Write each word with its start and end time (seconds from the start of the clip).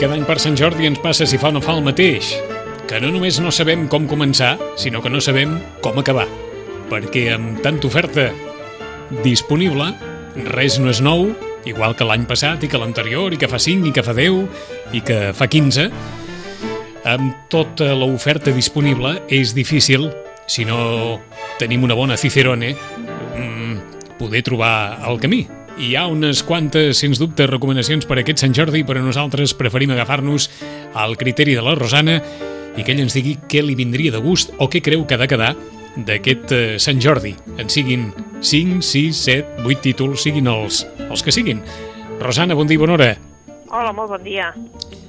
cada 0.00 0.16
any 0.16 0.22
per 0.24 0.38
Sant 0.40 0.54
Jordi 0.56 0.86
ens 0.88 1.00
passa 1.02 1.26
si 1.28 1.36
fa 1.36 1.50
o 1.50 1.52
no 1.52 1.60
fa 1.60 1.74
el 1.76 1.82
mateix, 1.84 2.30
que 2.88 2.96
no 3.02 3.10
només 3.12 3.36
no 3.44 3.50
sabem 3.52 3.82
com 3.92 4.06
començar, 4.08 4.54
sinó 4.80 5.02
que 5.04 5.12
no 5.12 5.20
sabem 5.20 5.58
com 5.84 5.98
acabar. 6.00 6.24
Perquè 6.88 7.26
amb 7.34 7.60
tanta 7.60 7.84
oferta 7.90 8.30
disponible, 9.20 9.90
res 10.56 10.78
no 10.80 10.88
és 10.88 11.02
nou, 11.04 11.28
igual 11.68 11.92
que 11.98 12.08
l'any 12.08 12.24
passat 12.24 12.64
i 12.64 12.72
que 12.72 12.80
l'anterior, 12.80 13.36
i 13.36 13.40
que 13.40 13.50
fa 13.50 13.60
5, 13.60 13.90
i 13.90 13.92
que 13.92 14.06
fa 14.06 14.16
10, 14.16 14.40
i 14.96 15.04
que 15.04 15.20
fa 15.36 15.50
15. 15.52 15.90
Amb 17.12 17.46
tota 17.52 17.92
l'oferta 17.92 18.56
disponible 18.56 19.18
és 19.28 19.52
difícil, 19.52 20.08
si 20.48 20.64
no 20.64 21.20
tenim 21.60 21.84
una 21.84 21.98
bona 21.98 22.16
Cicerone, 22.16 22.72
mm, 23.36 24.16
poder 24.16 24.46
trobar 24.48 25.04
el 25.04 25.20
camí. 25.20 25.44
Hi 25.80 25.94
ha 25.96 26.02
unes 26.12 26.42
quantes, 26.44 26.98
sens 27.00 27.16
dubte, 27.16 27.46
recomanacions 27.48 28.04
per 28.04 28.18
aquest 28.20 28.42
Sant 28.42 28.52
Jordi, 28.52 28.82
però 28.84 29.00
nosaltres 29.00 29.54
preferim 29.56 29.94
agafar-nos 29.94 30.50
al 30.92 31.16
criteri 31.16 31.54
de 31.56 31.62
la 31.64 31.72
Rosana 31.78 32.18
i 32.76 32.84
que 32.84 32.92
ell 32.92 33.00
ens 33.00 33.16
digui 33.16 33.38
què 33.48 33.62
li 33.64 33.78
vindria 33.78 34.12
de 34.12 34.20
gust 34.20 34.52
o 34.60 34.68
què 34.68 34.82
creu 34.84 35.06
que 35.08 35.16
ha 35.16 35.22
de 35.22 35.30
quedar 35.30 35.54
d'aquest 35.96 36.52
eh, 36.52 36.60
Sant 36.84 37.00
Jordi. 37.00 37.32
En 37.56 37.72
siguin 37.72 38.10
5, 38.44 38.84
6, 38.84 39.24
7, 39.24 39.64
8 39.64 39.80
títols, 39.88 40.20
siguin 40.28 40.52
els, 40.52 40.84
els 41.08 41.24
que 41.24 41.32
siguin. 41.32 41.64
Rosana, 42.20 42.58
bon 42.60 42.68
dia 42.68 42.76
i 42.76 42.84
bona 42.84 42.98
hora. 42.98 43.10
Hola, 43.72 43.96
molt 43.96 44.12
bon 44.18 44.28
dia. 44.28 44.52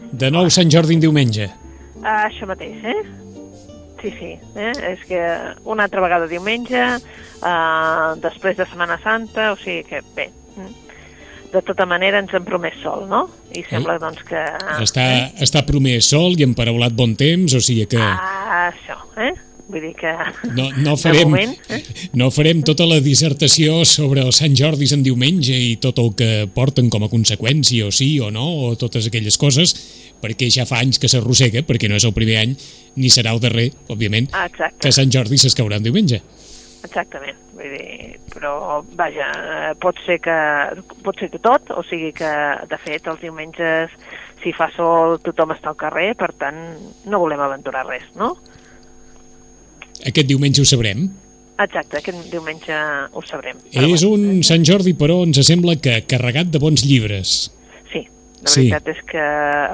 De 0.07 0.31
nou 0.31 0.47
Sant 0.55 0.71
Jordi 0.71 0.95
en 0.95 1.03
diumenge. 1.03 1.51
Uh, 1.99 2.29
això 2.29 2.47
mateix, 2.47 2.79
eh? 2.87 2.99
Sí, 3.99 4.15
sí. 4.15 4.35
Eh? 4.55 4.75
És 4.95 5.03
que 5.03 5.19
una 5.67 5.91
altra 5.91 6.07
vegada 6.07 6.31
diumenge, 6.31 6.93
uh, 7.43 8.13
després 8.23 8.55
de 8.55 8.71
Setmana 8.71 9.03
Santa, 9.03 9.51
o 9.51 9.59
sigui 9.59 9.83
que 9.91 10.07
bé. 10.15 10.31
De 11.51 11.59
tota 11.67 11.83
manera 11.83 12.21
ens 12.23 12.31
hem 12.31 12.45
promès 12.47 12.77
sol, 12.79 13.01
no? 13.11 13.25
I 13.51 13.65
sembla, 13.67 13.97
doncs, 13.99 14.21
que... 14.23 14.39
Està, 14.79 15.03
està 15.43 15.65
promès 15.67 16.07
sol 16.13 16.37
i 16.39 16.45
emparaulat 16.47 16.93
bon 16.95 17.17
temps, 17.19 17.51
o 17.57 17.59
sigui 17.59 17.83
que 17.91 17.99
Ah, 17.99 18.69
això, 18.69 18.95
eh? 19.19 19.33
Vull 19.71 19.83
dir 19.83 19.91
que... 19.99 20.13
no, 20.55 20.69
no, 20.83 20.95
farem, 21.03 21.27
moment, 21.27 21.51
eh? 21.71 21.81
no 22.19 22.29
farem 22.31 22.63
tota 22.67 22.87
la 22.87 23.01
dissertació 23.03 23.83
sobre 23.87 24.23
els 24.23 24.39
Sant 24.39 24.55
Jordis 24.55 24.91
en 24.95 25.03
diumenge 25.03 25.55
i 25.55 25.75
tot 25.83 25.99
el 26.03 26.13
que 26.15 26.29
porten 26.55 26.89
com 26.91 27.03
a 27.03 27.11
conseqüència, 27.11 27.87
o 27.87 27.91
sí 27.95 28.13
o 28.23 28.31
no, 28.31 28.47
o 28.67 28.73
totes 28.79 29.07
aquelles 29.11 29.35
coses, 29.39 29.75
perquè 30.23 30.47
ja 30.51 30.63
fa 30.67 30.79
anys 30.83 30.99
que 31.03 31.11
s'arrossega, 31.11 31.63
perquè 31.67 31.87
no 31.91 31.99
és 31.99 32.07
el 32.07 32.15
primer 32.15 32.39
any, 32.45 32.55
ni 32.99 33.11
serà 33.11 33.31
el 33.35 33.39
darrer, 33.43 33.73
òbviament, 33.91 34.27
Ah, 34.31 34.47
exacte. 34.47 34.85
que 34.87 34.91
Sant 34.95 35.11
Jordi 35.11 35.39
s'escaurà 35.39 35.79
en 35.79 35.87
diumenge. 35.87 36.19
Exactament, 36.91 37.37
vull 37.55 37.71
dir, 37.71 38.17
però 38.33 38.81
vaja, 38.99 39.29
eh, 39.31 39.69
pot 39.79 39.95
ser 40.03 40.17
que 40.19 40.33
pot 41.05 41.15
ser 41.21 41.29
que 41.31 41.39
tot, 41.39 41.71
o 41.71 41.83
sigui 41.87 42.09
que 42.11 42.31
de 42.67 42.79
fet 42.83 43.07
els 43.07 43.21
diumenges 43.21 43.93
si 44.43 44.51
fa 44.51 44.67
sol 44.75 45.15
tothom 45.23 45.53
està 45.55 45.71
al 45.71 45.77
carrer, 45.79 46.09
per 46.19 46.33
tant 46.35 46.57
no 47.07 47.21
volem 47.23 47.39
aventurar 47.39 47.85
res, 47.87 48.03
no? 48.19 48.33
Aquest 50.03 50.27
diumenge 50.27 50.65
ho 50.65 50.67
sabrem. 50.67 51.05
Exacte, 51.61 52.01
aquest 52.01 52.27
diumenge 52.33 52.75
ho 53.13 53.23
sabrem. 53.23 53.63
És 53.71 54.03
un 54.03 54.41
Sant 54.43 54.67
Jordi, 54.67 54.91
però 54.97 55.21
ens 55.23 55.39
sembla 55.47 55.77
que 55.79 56.01
carregat 56.09 56.51
de 56.51 56.59
bons 56.59 56.83
llibres. 56.83 57.53
Sí, 57.93 58.03
la 58.41 58.49
Sí. 58.49 58.67
veritat 58.67 58.87
és 58.97 59.03
que 59.07 59.25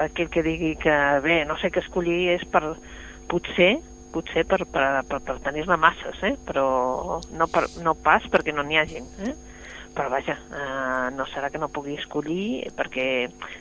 aquell 0.06 0.30
que 0.30 0.46
digui 0.46 0.76
que 0.76 0.96
bé, 1.24 1.44
no 1.48 1.58
sé 1.58 1.72
què 1.72 1.82
escollir 1.82 2.36
és 2.36 2.44
per, 2.46 2.62
potser, 3.26 3.78
potser 4.12 4.44
per, 4.48 4.64
per, 4.66 4.86
per, 5.08 5.20
per 5.24 5.36
tenir-ne 5.44 5.76
masses, 5.76 6.22
eh? 6.22 6.36
però 6.46 7.20
no, 7.30 7.46
per, 7.52 7.66
no 7.84 7.94
pas 7.94 8.24
perquè 8.30 8.54
no 8.54 8.62
n'hi 8.66 8.78
hagin. 8.80 9.06
Eh? 9.26 9.34
Però 9.98 10.10
vaja, 10.12 10.36
eh, 10.52 11.06
no 11.16 11.24
serà 11.26 11.48
que 11.50 11.58
no 11.58 11.66
pugui 11.74 11.96
escollir, 11.98 12.68
perquè 12.76 13.06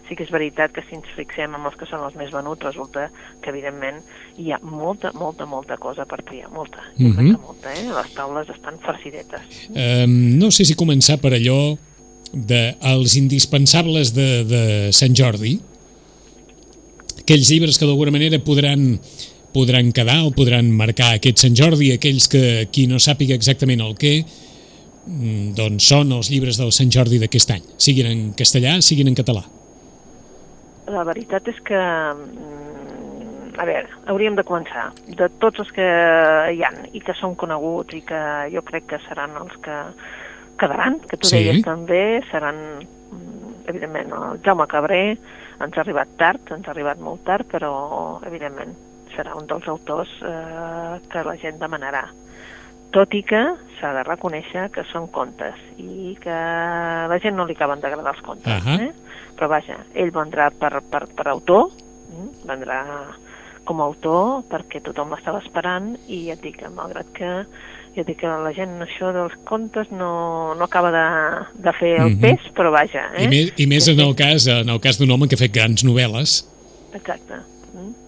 sí 0.08 0.14
que 0.16 0.26
és 0.28 0.30
veritat 0.34 0.74
que 0.76 0.84
si 0.86 0.94
ens 0.98 1.08
fixem 1.16 1.56
en 1.56 1.66
els 1.66 1.78
que 1.80 1.88
són 1.90 2.04
els 2.06 2.18
més 2.20 2.30
venuts, 2.36 2.62
resulta 2.68 3.08
que 3.42 3.50
evidentment 3.50 4.04
hi 4.38 4.52
ha 4.54 4.60
molta, 4.62 5.10
molta, 5.18 5.48
molta 5.50 5.80
cosa 5.82 6.06
per 6.06 6.20
triar, 6.28 6.52
molta, 6.54 6.84
crec 6.98 7.16
Mhm. 7.16 7.32
que 7.32 7.42
molta, 7.42 7.74
eh? 7.74 7.88
les 7.90 8.14
taules 8.14 8.52
estan 8.54 8.78
farcidetes. 8.84 9.64
Um, 9.72 10.38
no 10.38 10.52
sé 10.52 10.66
si 10.68 10.76
començar 10.78 11.18
per 11.24 11.34
allò 11.34 11.78
de 12.34 12.76
els 12.84 13.16
indispensables 13.16 14.14
de, 14.14 14.44
de 14.46 14.64
Sant 14.92 15.16
Jordi, 15.16 15.56
aquells 17.24 17.50
llibres 17.50 17.80
que 17.80 17.88
d'alguna 17.88 18.12
manera 18.14 18.38
podran, 18.44 19.00
podran 19.58 19.90
quedar 19.96 20.20
o 20.28 20.34
podran 20.36 20.70
marcar 20.70 21.16
aquest 21.18 21.42
Sant 21.42 21.58
Jordi, 21.58 21.90
aquells 21.96 22.30
que 22.30 22.68
qui 22.74 22.86
no 22.90 23.02
sàpiga 23.02 23.34
exactament 23.38 23.82
el 23.82 23.96
què, 23.98 24.14
mm, 24.22 25.56
doncs 25.58 25.90
són 25.90 26.14
els 26.14 26.30
llibres 26.30 26.60
del 26.62 26.74
Sant 26.76 26.94
Jordi 26.94 27.18
d'aquest 27.24 27.56
any, 27.56 27.66
siguin 27.82 28.12
en 28.12 28.22
castellà, 28.38 28.78
siguin 28.86 29.10
en 29.10 29.18
català. 29.18 29.44
La 30.88 31.04
veritat 31.04 31.48
és 31.50 31.58
que, 31.68 31.76
mm, 31.78 33.58
a 33.58 33.66
veure, 33.66 33.90
hauríem 34.06 34.36
de 34.38 34.46
començar. 34.46 34.92
De 35.08 35.28
tots 35.42 35.60
els 35.60 35.72
que 35.74 35.88
hi 36.54 36.62
han 36.64 36.78
i 36.94 37.02
que 37.02 37.16
són 37.20 37.36
coneguts 37.36 37.98
i 37.98 38.02
que 38.06 38.22
jo 38.54 38.62
crec 38.62 38.86
que 38.94 39.00
seran 39.10 39.34
els 39.42 39.58
que 39.64 39.78
quedaran, 40.60 41.00
que 41.10 41.18
tu 41.18 41.28
Sí. 41.28 41.38
deies 41.38 41.64
també, 41.64 42.22
seran, 42.32 42.56
mm, 42.86 43.68
evidentment, 43.68 44.14
el 44.14 44.40
Jaume 44.44 44.68
Cabré, 44.68 45.18
ens 45.60 45.78
ha 45.78 45.82
arribat 45.82 46.08
tard, 46.18 46.52
ens 46.52 46.68
ha 46.68 46.72
arribat 46.72 47.00
molt 47.00 47.24
tard, 47.26 47.46
però, 47.52 48.20
evidentment, 48.26 48.76
serà 49.16 49.36
un 49.38 49.48
dels 49.50 49.68
autors 49.68 50.10
eh, 50.22 50.98
que 51.12 51.24
la 51.24 51.36
gent 51.42 51.60
demanarà. 51.62 52.06
Tot 52.96 53.14
i 53.14 53.22
que 53.28 53.42
s'ha 53.80 53.92
de 53.94 54.04
reconèixer 54.08 54.70
que 54.74 54.84
són 54.92 55.10
contes 55.12 55.56
i 55.78 56.16
que 56.24 56.32
a 56.34 57.08
la 57.12 57.20
gent 57.20 57.36
no 57.36 57.46
li 57.46 57.54
acaben 57.58 57.82
d'agradar 57.84 58.14
els 58.16 58.24
contes. 58.26 58.54
Ahà. 58.64 58.78
Eh? 58.88 58.92
Però 59.38 59.50
vaja, 59.52 59.78
ell 59.94 60.12
vendrà 60.16 60.50
per, 60.56 60.80
per, 60.90 61.06
per 61.14 61.28
autor, 61.30 61.70
mm? 62.10 62.30
vendrà 62.48 62.82
com 63.68 63.82
a 63.82 63.88
autor 63.90 64.46
perquè 64.48 64.80
tothom 64.82 65.12
l'estava 65.12 65.42
esperant 65.44 65.92
i 66.08 66.28
ja 66.30 66.38
et 66.38 66.42
dic 66.46 66.62
que 66.62 66.70
malgrat 66.72 67.10
que 67.14 67.32
et 67.98 68.06
dic 68.06 68.20
que 68.22 68.30
la 68.30 68.52
gent 68.54 68.76
això 68.86 69.10
dels 69.12 69.34
contes 69.44 69.90
no, 69.90 70.54
no 70.54 70.64
acaba 70.68 70.92
de, 70.94 71.06
de 71.66 71.72
fer 71.80 71.96
el 71.98 72.12
Mhm. 72.14 72.20
pes, 72.22 72.44
però 72.54 72.70
vaja. 72.72 73.08
Eh? 73.18 73.24
I, 73.26 73.28
més, 73.28 73.54
I 73.58 73.66
més 73.66 73.88
en 73.90 74.00
el 74.00 74.14
cas, 74.16 74.46
en 74.48 74.70
el 74.70 74.80
cas 74.80 75.00
d'un 75.00 75.10
home 75.12 75.28
que 75.28 75.34
ha 75.34 75.42
fet 75.42 75.52
grans 75.52 75.84
novel·les. 75.84 76.36
Exacte. 76.94 77.42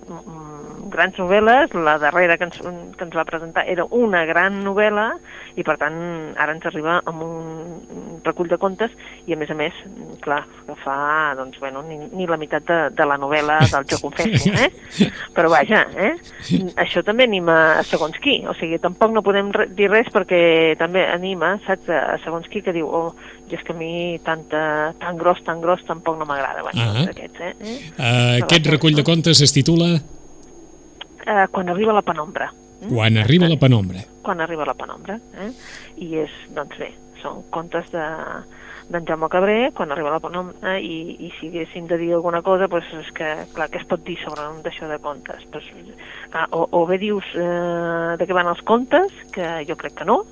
Mm, 0.09 0.89
grans 0.89 1.17
novel·les, 1.21 1.73
la 1.85 1.99
darrera 2.01 2.37
que 2.39 2.47
ens, 2.47 2.57
que 2.57 3.05
ens 3.05 3.13
va 3.15 3.27
presentar 3.27 3.61
era 3.69 3.85
una 3.93 4.23
gran 4.25 4.57
novel·la 4.65 5.11
i 5.59 5.65
per 5.65 5.75
tant 5.77 5.99
ara 6.33 6.55
ens 6.55 6.65
arriba 6.65 6.95
amb 7.09 7.21
un 7.25 8.23
recull 8.25 8.49
de 8.49 8.57
contes 8.57 8.95
i 9.29 9.35
a 9.35 9.37
més 9.39 9.51
a 9.53 9.57
més, 9.59 9.75
clar, 10.23 10.41
que 10.65 10.75
fa 10.81 10.97
doncs, 11.37 11.59
bueno, 11.61 11.83
ni, 11.85 11.99
ni 12.09 12.25
la 12.27 12.39
meitat 12.41 12.65
de, 12.65 12.79
de 12.97 13.05
la 13.05 13.19
novel·la 13.21 13.59
del 13.69 13.85
Jo 13.91 14.01
confesso, 14.01 14.49
eh? 14.49 14.71
Però 15.35 15.51
vaja, 15.53 15.83
eh? 15.93 16.15
Això 16.81 17.05
també 17.05 17.29
anima 17.29 17.59
a 17.77 17.85
segons 17.85 18.17
qui, 18.23 18.39
o 18.49 18.57
sigui, 18.57 18.81
tampoc 18.81 19.13
no 19.13 19.25
podem 19.25 19.53
dir 19.77 19.91
res 19.93 20.09
perquè 20.13 20.41
també 20.81 21.05
anima, 21.05 21.55
saps, 21.67 21.89
a 21.93 22.17
segons 22.25 22.49
qui 22.49 22.63
que 22.65 22.73
diu, 22.73 22.89
oh, 22.89 23.13
jo 23.49 23.57
és 23.57 23.65
que 23.65 23.73
a 23.73 23.77
mi 23.77 24.19
tanta, 24.25 24.93
tan 25.01 25.17
gros, 25.17 25.41
tan 25.43 25.61
gros 25.61 25.83
tampoc 25.87 26.17
no 26.19 26.25
m'agrada, 26.29 26.61
bueno, 26.61 26.81
Ah. 26.81 26.93
doncs 26.93 27.09
aquests, 27.15 27.41
eh? 27.41 27.53
eh? 27.59 27.77
Uh, 27.97 28.43
aquest 28.43 28.67
recull 28.67 28.95
de 28.95 29.03
contes 29.03 29.41
es 29.41 29.53
titula 29.53 29.95
eh, 31.25 31.45
quan 31.51 31.69
arriba 31.69 31.93
la 31.93 32.01
penombra. 32.05 32.51
Mm? 32.81 32.93
Quan 32.95 33.17
arriba 33.17 33.49
la 33.49 33.57
penombra. 33.59 34.05
Quan 34.23 34.41
arriba 34.41 34.65
la 34.65 34.73
penombra. 34.73 35.19
Eh? 35.43 35.51
I 35.97 36.15
és, 36.23 36.31
doncs 36.55 36.77
bé, 36.79 36.93
són 37.21 37.43
contes 37.51 37.91
de 37.91 38.05
d'en 38.89 39.05
Jaume 39.05 39.27
Cabré, 39.29 39.69
quan 39.77 39.91
arriba 39.93 40.09
la 40.09 40.19
penombra, 40.19 40.79
i, 40.81 41.13
i 41.21 41.27
si 41.37 41.51
haguéssim 41.51 41.85
de 41.85 41.97
dir 42.01 42.07
alguna 42.17 42.41
cosa, 42.41 42.65
doncs 42.65 42.89
és 42.97 43.11
que, 43.13 43.27
clar, 43.53 43.67
què 43.69 43.83
es 43.83 43.85
pot 43.85 44.01
dir 44.01 44.15
sobre 44.23 44.47
un 44.49 44.63
d'això 44.65 44.89
de 44.89 44.97
contes? 45.03 45.43
Pues, 45.53 45.67
clar, 46.33 46.47
o, 46.57 46.63
o 46.73 46.81
bé 46.89 46.97
dius 46.97 47.27
eh, 47.37 48.15
de 48.17 48.25
què 48.25 48.33
van 48.33 48.49
els 48.49 48.63
contes, 48.65 49.13
que 49.35 49.59
jo 49.69 49.77
crec 49.77 49.99
que 49.99 50.09
no, 50.09 50.23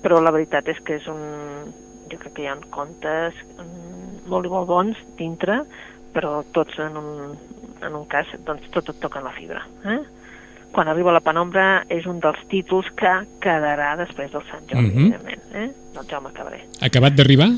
però 0.00 0.22
la 0.24 0.32
veritat 0.32 0.72
és 0.72 0.80
que 0.80 0.96
és 0.96 1.10
un... 1.12 1.20
Jo 2.10 2.18
crec 2.18 2.32
que 2.34 2.42
hi 2.42 2.48
ha 2.50 2.56
contes 2.70 3.34
mm, 3.58 4.28
molt 4.30 4.46
i 4.46 4.52
molt 4.52 4.66
bons 4.68 4.96
dintre, 5.18 5.62
però 6.14 6.42
tots 6.52 6.78
en 6.82 6.96
un, 6.96 7.36
en 7.86 7.94
un 7.94 8.06
cas, 8.10 8.26
doncs 8.46 8.66
tot 8.74 8.88
et 8.90 8.98
toca 9.00 9.20
la 9.22 9.30
fibra. 9.32 9.62
Eh? 9.84 10.00
Quan 10.70 10.86
arriba 10.88 11.10
la 11.12 11.20
penombra 11.22 11.84
és 11.90 12.06
un 12.06 12.20
dels 12.22 12.38
títols 12.50 12.86
que 12.94 13.10
quedarà 13.42 13.96
després 13.98 14.30
del 14.30 14.42
Sant 14.50 14.66
Jordi, 14.70 14.86
Mhm. 14.90 15.12
evidentment, 15.14 15.42
eh? 15.54 15.72
del 15.94 16.06
Jaume 16.06 16.30
Cabré. 16.32 16.60
Acabat 16.80 17.14
d'arribar? 17.14 17.48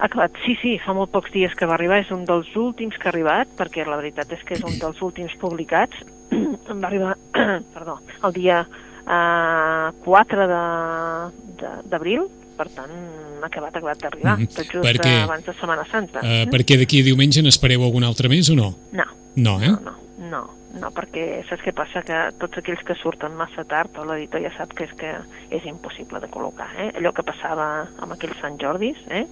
Acabat, 0.00 0.32
sí, 0.46 0.56
sí, 0.62 0.78
fa 0.80 0.94
molt 0.96 1.10
pocs 1.12 1.30
dies 1.30 1.54
que 1.54 1.66
va 1.66 1.74
arribar, 1.74 1.98
és 2.00 2.10
un 2.10 2.24
dels 2.24 2.48
últims 2.56 2.96
que 2.96 3.06
ha 3.06 3.12
arribat, 3.12 3.48
perquè 3.58 3.84
la 3.86 3.96
veritat 4.00 4.32
és 4.32 4.42
que 4.44 4.54
és 4.54 4.62
un 4.64 4.78
dels 4.80 5.02
últims 5.02 5.34
publicats. 5.36 5.94
em 6.32 6.80
va 6.82 6.86
arribar, 6.88 7.16
perdó, 7.74 7.98
el 8.24 8.32
dia 8.32 8.66
eh, 9.06 9.90
4 10.04 10.46
de- 10.48 11.30
de- 11.60 11.82
d'abril, 11.90 12.22
per 12.60 12.68
tant, 12.76 12.92
ha 13.40 13.46
acabat, 13.48 13.72
acabat 13.80 14.02
d'arribar, 14.04 14.36
Mhm. 14.38 14.48
tot 14.52 14.66
just 14.68 14.84
Perquè- 14.84 15.22
abans 15.24 15.46
de 15.46 15.52
Setmana 15.56 15.84
Santa. 15.88 16.20
Uh, 16.20 16.44
perquè 16.52 16.76
d'aquí 16.76 17.00
a 17.00 17.04
diumenge 17.08 17.40
n'espereu 17.42 17.82
algun 17.88 18.04
altre 18.04 18.28
més 18.28 18.50
o 18.52 18.56
no? 18.58 18.74
No, 18.92 19.04
No, 19.36 19.60
eh? 19.62 19.68
no, 19.70 19.80
no, 19.80 19.94
no, 20.30 20.42
no, 20.80 20.90
perquè 20.90 21.44
saps 21.48 21.62
què 21.64 21.72
passa? 21.72 22.02
Que 22.02 22.18
tots 22.38 22.58
aquells 22.58 22.82
que 22.84 22.94
surten 23.00 23.32
massa 23.38 23.64
tard, 23.64 23.96
l'editor 24.04 24.42
ja 24.44 24.50
sap 24.58 24.74
que 24.74 24.84
és 24.84 24.92
que 24.98 25.14
és 25.50 25.64
impossible 25.64 26.20
de 26.20 26.28
col·locar. 26.28 26.68
Eh? 26.78 26.92
Allò 26.98 27.12
que 27.14 27.22
passava 27.22 27.88
amb 27.98 28.12
aquells 28.12 28.36
Sant 28.42 28.58
Jordis, 28.60 28.98
eh? 29.08 29.24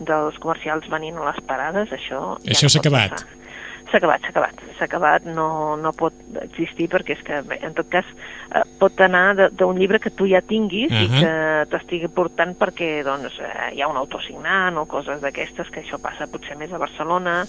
dels 0.00 0.36
comercials 0.42 0.88
venint 0.90 1.16
a 1.16 1.24
les 1.32 1.40
parades, 1.46 1.88
això... 1.94 2.36
ja 2.42 2.50
Això 2.52 2.64
no 2.66 2.68
s'ha 2.74 2.80
acabat. 2.80 3.10
passar. 3.12 3.28
S'ha 3.90 3.98
acabat, 3.98 4.22
s'ha 4.22 4.30
acabat. 4.32 4.60
S'ha 4.78 4.84
acabat, 4.88 5.24
no, 5.28 5.76
no 5.76 5.92
pot 5.94 6.14
existir 6.42 6.88
perquè 6.90 7.14
és 7.14 7.20
que, 7.22 7.42
bé, 7.46 7.58
en 7.62 7.74
tot 7.76 7.86
cas, 7.92 8.06
eh, 8.50 8.62
pot 8.80 8.98
anar 9.04 9.36
de- 9.36 9.50
d'un 9.54 9.76
llibre 9.78 10.00
que 10.00 10.10
tu 10.10 10.26
ja 10.26 10.40
tinguis 10.40 10.90
i 10.90 11.04
Ahà. 11.06 11.20
que 11.20 11.70
t'estigui 11.76 12.08
portant 12.08 12.56
perquè 12.58 13.04
doncs, 13.04 13.38
eh, 13.38 13.74
hi 13.76 13.82
ha 13.82 13.88
un 13.88 13.96
autor 14.00 14.22
signant 14.24 14.76
o 14.78 14.86
coses 14.86 15.20
d'aquestes, 15.20 15.70
que 15.70 15.82
això 15.84 16.00
passa 16.02 16.26
potser 16.26 16.56
més 16.56 16.72
a 16.72 16.78
Barcelona, 16.78 17.44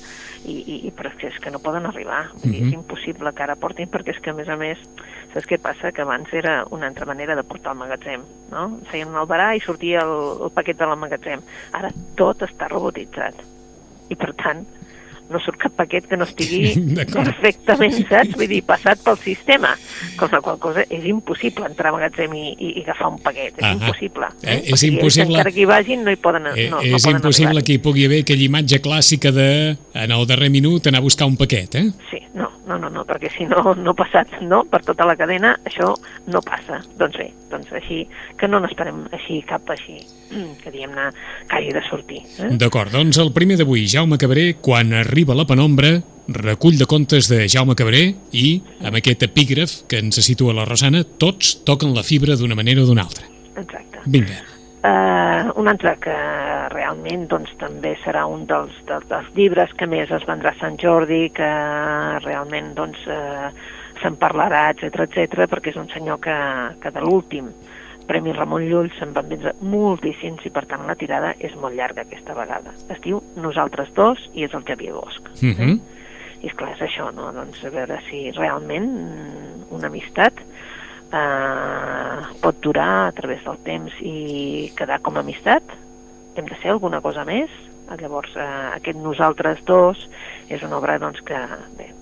i, 0.46 0.54
i, 0.60 0.76
i 0.88 0.92
però 0.92 1.10
és 1.10 1.18
que, 1.18 1.28
és 1.34 1.40
que 1.40 1.50
no 1.52 1.60
poden 1.60 1.86
arribar. 1.88 2.28
Dir, 2.44 2.62
Mhm. 2.62 2.68
És 2.68 2.74
impossible 2.74 3.34
que 3.34 3.44
ara 3.44 3.56
portin, 3.56 3.90
perquè 3.90 4.10
és 4.14 4.20
que, 4.22 4.30
a 4.30 4.34
més 4.34 4.48
a 4.50 4.56
més, 4.56 4.78
saps 5.34 5.48
què 5.48 5.58
passa? 5.58 5.92
Que 5.92 6.02
abans 6.04 6.32
era 6.34 6.64
una 6.70 6.88
altra 6.88 7.06
manera 7.06 7.36
de 7.36 7.44
portar 7.44 7.72
al 7.72 7.78
magatzem, 7.80 8.22
no? 8.52 8.80
Feien 8.92 9.08
un 9.10 9.16
albarà 9.16 9.56
i 9.56 9.62
sortia 9.62 10.02
el, 10.02 10.44
el 10.44 10.52
paquet 10.52 10.78
de 10.78 10.86
l'emmagatzem. 10.86 11.42
Ara 11.74 11.90
tot 12.16 12.42
està 12.44 12.68
robotitzat. 12.70 13.34
I, 14.10 14.16
per 14.16 14.34
tant, 14.36 14.66
no 15.30 15.40
surt 15.42 15.58
cap 15.58 15.74
paquet 15.76 16.06
que 16.10 16.18
no 16.18 16.26
estigui 16.28 16.74
perfectament, 17.14 17.96
saps? 18.10 18.36
Vull 18.38 18.50
dir, 18.52 18.62
passat 18.68 19.02
pel 19.06 19.18
sistema. 19.22 19.72
Com 20.20 20.30
la 20.34 20.42
qual 20.46 20.60
cosa 20.62 20.84
és 20.90 21.06
impossible 21.10 21.66
entrar 21.70 21.92
a 21.92 21.96
magatzem 21.98 22.34
i, 22.38 22.46
i, 22.54 22.72
i 22.80 22.84
agafar 22.86 23.10
un 23.14 23.20
paquet. 23.24 23.54
És 23.58 23.64
Ahà. 23.66 23.74
impossible. 23.80 24.30
Eh, 24.44 24.48
és 24.48 24.52
Perquè 24.52 24.72
ells, 24.74 24.84
impossible- 24.92 25.38
Encara 25.40 25.52
que 25.56 25.62
hi 25.64 25.66
vagin, 25.70 26.04
no 26.06 26.12
hi 26.14 26.20
poden, 26.22 26.46
Eh, 26.56 26.68
no, 26.70 26.78
no 26.78 26.84
és 26.84 27.02
poden 27.02 27.18
impossible 27.22 27.50
arribar-hi. 27.50 27.66
que 27.66 27.74
hi 27.74 27.84
pugui 27.86 28.06
haver 28.06 28.22
aquella 28.22 28.44
imatge 28.46 28.82
clàssica 28.82 29.32
de, 29.32 29.78
en 29.94 30.12
el 30.12 30.28
darrer 30.28 30.50
minut, 30.54 30.86
anar 30.88 31.00
a 31.00 31.08
buscar 31.08 31.28
un 31.28 31.38
paquet, 31.38 31.76
eh? 31.76 31.86
Sí, 32.12 32.20
no, 32.36 32.50
no, 32.68 32.78
no, 32.78 32.90
no, 32.90 33.06
perquè 33.06 33.32
si 33.36 33.46
no, 33.46 33.74
no 33.76 33.94
passat, 33.96 34.40
no, 34.42 34.64
per 34.70 34.84
tota 34.86 35.06
la 35.06 35.16
cadena, 35.16 35.56
això 35.66 35.94
no 36.28 36.42
passa. 36.46 36.82
Doncs 37.00 37.18
bé, 37.18 37.32
doncs 37.50 37.72
així, 37.74 38.04
que 38.38 38.48
no 38.48 38.60
n'esperem 38.60 39.08
així, 39.12 39.42
cap 39.48 39.70
així, 39.74 39.98
que 40.62 40.72
diguem-ne, 40.72 41.10
que 41.50 41.56
hagi 41.58 41.72
de 41.74 41.82
sortir. 41.90 42.22
Eh? 42.40 42.50
D'acord, 42.60 42.92
doncs 42.92 43.18
el 43.22 43.32
primer 43.34 43.58
d'avui, 43.58 43.88
Jaume 43.88 44.18
Cabré, 44.18 44.56
quan 44.62 44.94
arriba 44.94 45.15
la 45.24 45.46
penombra, 45.46 46.02
recull 46.28 46.78
de 46.78 46.86
contes 46.86 47.30
de 47.30 47.48
Jaume 47.48 47.76
Cabré 47.76 48.16
i, 48.34 48.62
amb 48.84 48.98
aquest 48.98 49.24
epígraf 49.24 49.86
que 49.88 50.00
ens 50.00 50.20
situa 50.20 50.54
la 50.54 50.66
Rosana, 50.66 51.04
tots 51.04 51.64
toquen 51.64 51.96
la 51.96 52.04
fibra 52.04 52.36
d'una 52.36 52.56
manera 52.56 52.82
o 52.82 52.86
d'una 52.86 53.04
altra. 53.04 53.26
Exacte. 53.56 54.02
Vinga. 54.06 54.42
Uh, 54.86 55.50
un 55.58 55.68
altre 55.68 55.96
que 56.02 56.16
realment 56.74 57.26
doncs, 57.28 57.54
també 57.58 57.96
serà 58.04 58.26
un 58.28 58.46
dels, 58.46 58.74
dels, 58.86 59.08
dels 59.10 59.32
llibres 59.38 59.72
que 59.78 59.88
més 59.88 60.12
es 60.12 60.26
vendrà 60.28 60.52
a 60.52 60.60
Sant 60.60 60.78
Jordi, 60.78 61.30
que 61.34 61.50
realment 62.26 62.74
doncs, 62.76 63.00
uh, 63.08 63.50
se'n 64.02 64.20
parlarà, 64.22 64.68
etc 64.76 65.08
etc, 65.08 65.48
perquè 65.50 65.72
és 65.72 65.80
un 65.80 65.90
senyor 65.94 66.20
que, 66.22 66.38
que 66.84 66.92
de 66.94 67.02
l'últim 67.02 67.50
Premi 68.06 68.34
Ramon 68.34 68.68
Llull 68.70 68.92
se'n 69.00 69.14
van 69.16 69.30
vendre 69.32 69.56
moltíssims 69.66 70.46
i 70.46 70.52
per 70.54 70.66
tant 70.70 70.86
la 70.86 70.96
tirada 71.00 71.34
és 71.40 71.56
molt 71.58 71.74
llarga 71.78 72.04
aquesta 72.06 72.36
vegada. 72.38 72.74
Es 72.94 73.02
diu 73.02 73.22
Nosaltres 73.42 73.92
dos 73.98 74.22
i 74.34 74.46
és 74.46 74.54
el 74.54 74.66
Xavier 74.68 74.94
Bosch. 74.94 75.32
Uh 75.42 75.54
-huh. 75.58 75.80
I 76.42 76.48
esclar, 76.48 76.74
és 76.76 76.82
això, 76.82 77.12
no? 77.14 77.32
Doncs 77.34 77.64
a 77.66 77.70
veure 77.70 78.00
si 78.10 78.32
realment 78.32 78.86
mm, 78.86 79.74
una 79.74 79.88
amistat 79.88 80.34
eh, 81.12 82.38
pot 82.42 82.56
durar 82.62 83.08
a 83.08 83.12
través 83.12 83.44
del 83.44 83.58
temps 83.64 83.94
i 84.02 84.72
quedar 84.78 85.00
com 85.02 85.18
a 85.18 85.20
amistat. 85.20 85.64
Hem 86.36 86.46
de 86.46 86.56
ser 86.62 86.72
alguna 86.72 87.02
cosa 87.02 87.26
més. 87.26 87.50
Llavors, 88.00 88.36
eh, 88.36 88.70
aquest 88.76 88.98
Nosaltres 88.98 89.64
dos 89.66 90.10
és 90.50 90.62
una 90.64 90.78
obra 90.78 91.00
doncs, 91.00 91.22
que, 91.22 91.38
bé, 91.78 91.94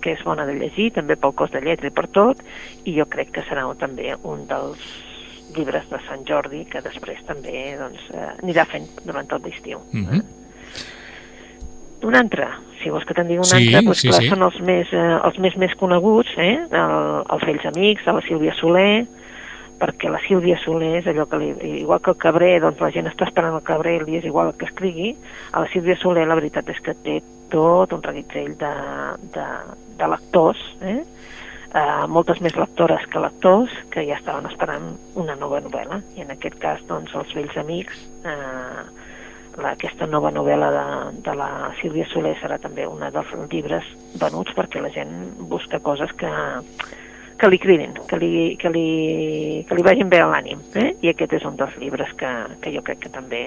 que 0.00 0.12
és 0.12 0.22
bona 0.24 0.46
de 0.46 0.54
llegir, 0.54 0.92
també 0.92 1.16
pel 1.16 1.34
cos 1.34 1.50
de 1.50 1.60
lletra 1.60 1.86
i 1.86 1.90
per 1.90 2.08
tot, 2.08 2.42
i 2.84 2.94
jo 2.98 3.06
crec 3.06 3.32
que 3.32 3.42
serà 3.42 3.66
també 3.78 4.14
un 4.22 4.46
dels 4.46 5.11
llibres 5.56 5.88
de 5.90 6.00
Sant 6.08 6.24
Jordi 6.28 6.64
que 6.70 6.82
després 6.84 7.20
també 7.28 7.74
doncs, 7.78 8.04
eh, 8.12 8.30
anirà 8.42 8.66
fent 8.68 8.88
durant 9.04 9.28
tot 9.28 9.44
l'estiu. 9.44 9.80
Uh 9.92 10.04
-huh. 10.06 10.22
Un 12.02 12.16
altre, 12.18 12.48
si 12.82 12.90
vols 12.90 13.04
que 13.06 13.14
te'n 13.14 13.28
digui 13.28 13.38
un 13.38 13.44
Sí, 13.44 13.56
altre, 13.56 13.82
doncs 13.86 14.00
sí, 14.00 14.08
clar, 14.08 14.22
sí. 14.22 14.28
són 14.28 14.42
els 14.42 14.60
més, 14.60 14.92
eh, 14.92 15.18
els 15.24 15.38
més 15.38 15.56
més 15.56 15.74
coneguts, 15.78 16.32
eh? 16.36 16.58
El, 16.70 17.24
els 17.30 17.44
vells 17.46 17.66
amics, 17.66 18.04
de 18.04 18.12
la 18.12 18.22
Sílvia 18.26 18.54
Soler, 18.54 19.06
perquè 19.82 20.10
la 20.10 20.20
Sílvia 20.26 20.58
Soler 20.62 20.96
és 21.00 21.06
allò 21.06 21.26
que 21.30 21.38
li, 21.38 21.50
igual 21.82 22.00
que 22.02 22.10
el 22.10 22.18
Cabré, 22.24 22.60
doncs 22.60 22.80
la 22.80 22.90
gent 22.94 23.10
està 23.10 23.26
esperant 23.28 23.54
el 23.54 23.64
Cabré 23.66 23.98
li 24.02 24.16
és 24.16 24.24
igual 24.24 24.52
el 24.52 24.58
que 24.58 24.68
escrigui, 24.70 25.14
a 25.52 25.60
la 25.64 25.70
Sílvia 25.72 25.96
Soler 25.96 26.26
la 26.26 26.38
veritat 26.38 26.68
és 26.74 26.80
que 26.80 26.94
té 27.06 27.20
tot 27.52 27.92
un 27.92 28.02
reguitzell 28.02 28.54
de, 28.58 28.72
de, 29.34 29.46
de 29.98 30.10
lectors, 30.14 30.62
eh? 30.82 31.02
Uh, 31.72 32.04
moltes 32.12 32.36
més 32.44 32.52
lectores 32.52 33.06
que 33.08 33.20
lectors 33.22 33.72
que 33.94 34.02
ja 34.04 34.18
estaven 34.18 34.44
esperant 34.50 34.90
una 35.16 35.32
nova 35.40 35.62
novel·la 35.64 36.02
i 36.18 36.20
en 36.20 36.34
aquest 36.34 36.58
cas 36.60 36.82
doncs 36.84 37.14
els 37.16 37.32
vells 37.32 37.54
amics 37.56 38.02
eh, 38.28 38.82
la, 39.56 39.72
aquesta 39.72 40.04
nova 40.04 40.28
novel·la 40.32 40.68
de, 40.74 40.84
de 41.24 41.34
la 41.36 41.48
Sílvia 41.80 42.04
Soler 42.10 42.34
serà 42.40 42.58
també 42.60 42.84
una 42.88 43.08
dels 43.14 43.32
llibres 43.52 43.88
venuts 44.20 44.52
perquè 44.56 44.82
la 44.84 44.92
gent 44.92 45.12
busca 45.48 45.80
coses 45.80 46.12
que, 46.20 46.32
que 47.40 47.50
li 47.50 47.60
cridin, 47.60 47.96
que 48.08 48.18
li, 48.20 48.32
que 48.60 48.72
li, 48.72 48.88
que 49.68 49.78
li 49.78 49.86
vagin 49.86 50.12
bé 50.12 50.22
a 50.22 50.28
l'ànim. 50.30 50.60
Eh? 50.78 50.92
I 51.02 51.12
aquest 51.12 51.36
és 51.40 51.46
un 51.48 51.56
dels 51.60 51.76
llibres 51.80 52.12
que, 52.20 52.32
que 52.62 52.72
jo 52.74 52.84
crec 52.86 53.02
que 53.06 53.12
també 53.16 53.42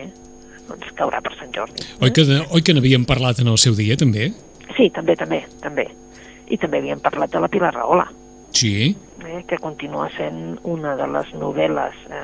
doncs, 0.68 0.89
caurà 0.98 1.22
per 1.24 1.36
Sant 1.39 1.54
Jordi. 1.56 1.86
Oi 2.01 2.13
que, 2.13 2.25
oi 2.25 2.66
que 2.66 2.75
n'havíem 2.75 3.06
parlat 3.07 3.42
en 3.42 3.54
el 3.54 3.62
seu 3.62 3.77
dia, 3.77 3.98
també? 4.01 4.31
Sí, 4.75 4.89
també, 4.94 5.16
també, 5.18 5.45
també. 5.63 5.88
I 6.47 6.57
també 6.57 6.80
havíem 6.80 7.00
parlat 7.00 7.31
de 7.31 7.39
la 7.39 7.47
Pilar 7.47 7.74
Rahola, 7.74 8.07
Sí. 8.51 8.95
eh, 9.25 9.44
que 9.47 9.57
continua 9.57 10.09
sent 10.15 10.59
una 10.63 10.95
de 10.95 11.07
les 11.07 11.33
novel·les 11.33 11.95
eh, 12.09 12.24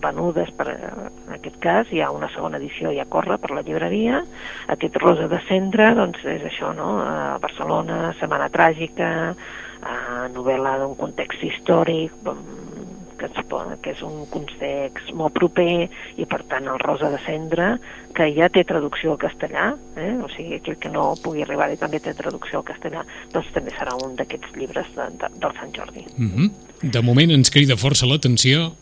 venudes 0.00 0.50
per, 0.52 0.68
eh, 0.68 0.90
en 1.28 1.34
aquest 1.38 1.56
cas, 1.62 1.92
hi 1.92 2.00
ha 2.02 2.10
una 2.10 2.28
segona 2.34 2.58
edició 2.58 2.92
ja 2.92 3.06
corre 3.06 3.38
per 3.38 3.50
la 3.52 3.62
llibreria, 3.62 4.24
aquest 4.68 4.96
Rosa 4.96 5.28
de 5.28 5.40
Cendra, 5.48 5.94
doncs 5.94 6.24
és 6.24 6.42
això, 6.42 6.74
no? 6.76 6.98
A 7.00 7.38
Barcelona, 7.38 8.14
Setmana 8.20 8.50
Tràgica, 8.50 9.34
eh, 9.34 10.28
novel·la 10.34 10.78
d'un 10.82 10.94
context 10.96 11.42
històric, 11.42 12.12
mm, 12.24 12.73
que, 13.18 13.26
es, 13.26 13.44
po- 13.48 13.62
que 13.82 13.90
és 13.94 14.02
un 14.02 14.26
context 14.30 15.12
molt 15.14 15.32
proper 15.36 15.88
i 16.16 16.26
per 16.26 16.42
tant 16.50 16.66
el 16.68 16.78
Rosa 16.82 17.10
de 17.10 17.18
Cendra 17.26 17.78
que 18.14 18.28
ja 18.36 18.48
té 18.48 18.64
traducció 18.64 19.12
al 19.12 19.18
castellà 19.18 19.74
eh? 19.96 20.12
o 20.22 20.28
sigui, 20.28 20.54
aquell 20.60 20.76
que 20.78 20.88
no 20.92 21.14
pugui 21.22 21.42
arribar 21.42 21.70
i 21.72 21.76
també 21.80 22.00
té 22.00 22.14
traducció 22.14 22.60
al 22.60 22.64
castellà 22.68 23.04
doncs 23.32 23.52
també 23.54 23.70
serà 23.74 23.94
un 24.04 24.14
d'aquests 24.16 24.54
llibres 24.56 24.86
de, 24.96 25.08
de, 25.20 25.30
del 25.40 25.52
Sant 25.60 25.72
Jordi 25.76 26.04
Uh 26.18 26.30
-huh. 26.30 26.50
De 26.82 27.00
moment 27.00 27.30
ens 27.30 27.50
crida 27.50 27.76
força 27.76 28.04
l'atenció. 28.06 28.72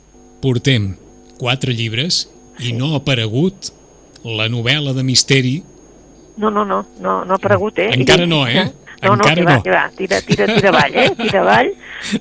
Portem 0.42 0.96
quatre 1.38 1.72
llibres 1.72 2.28
i 2.58 2.72
no 2.72 2.92
ha 2.94 2.96
aparegut 2.96 3.70
la 4.24 4.48
novel·la 4.48 4.92
de 4.94 5.02
misteri. 5.02 5.62
No, 6.36 6.50
no, 6.50 6.64
no, 6.64 6.84
no, 7.00 7.24
no 7.24 7.32
ha 7.32 7.36
aparegut, 7.36 7.78
eh? 7.78 7.90
Encara 7.92 8.26
no, 8.26 8.46
eh? 8.46 8.64
No, 9.02 9.16
no, 9.16 9.22
Encara 9.22 9.44
va, 9.44 9.56
no. 9.56 9.62
va, 9.72 9.90
tira, 9.96 10.20
tira, 10.22 10.46
tira 10.46 10.68
avall, 10.70 10.94
eh? 10.94 11.10
Tira 11.16 11.40
avall, 11.42 11.72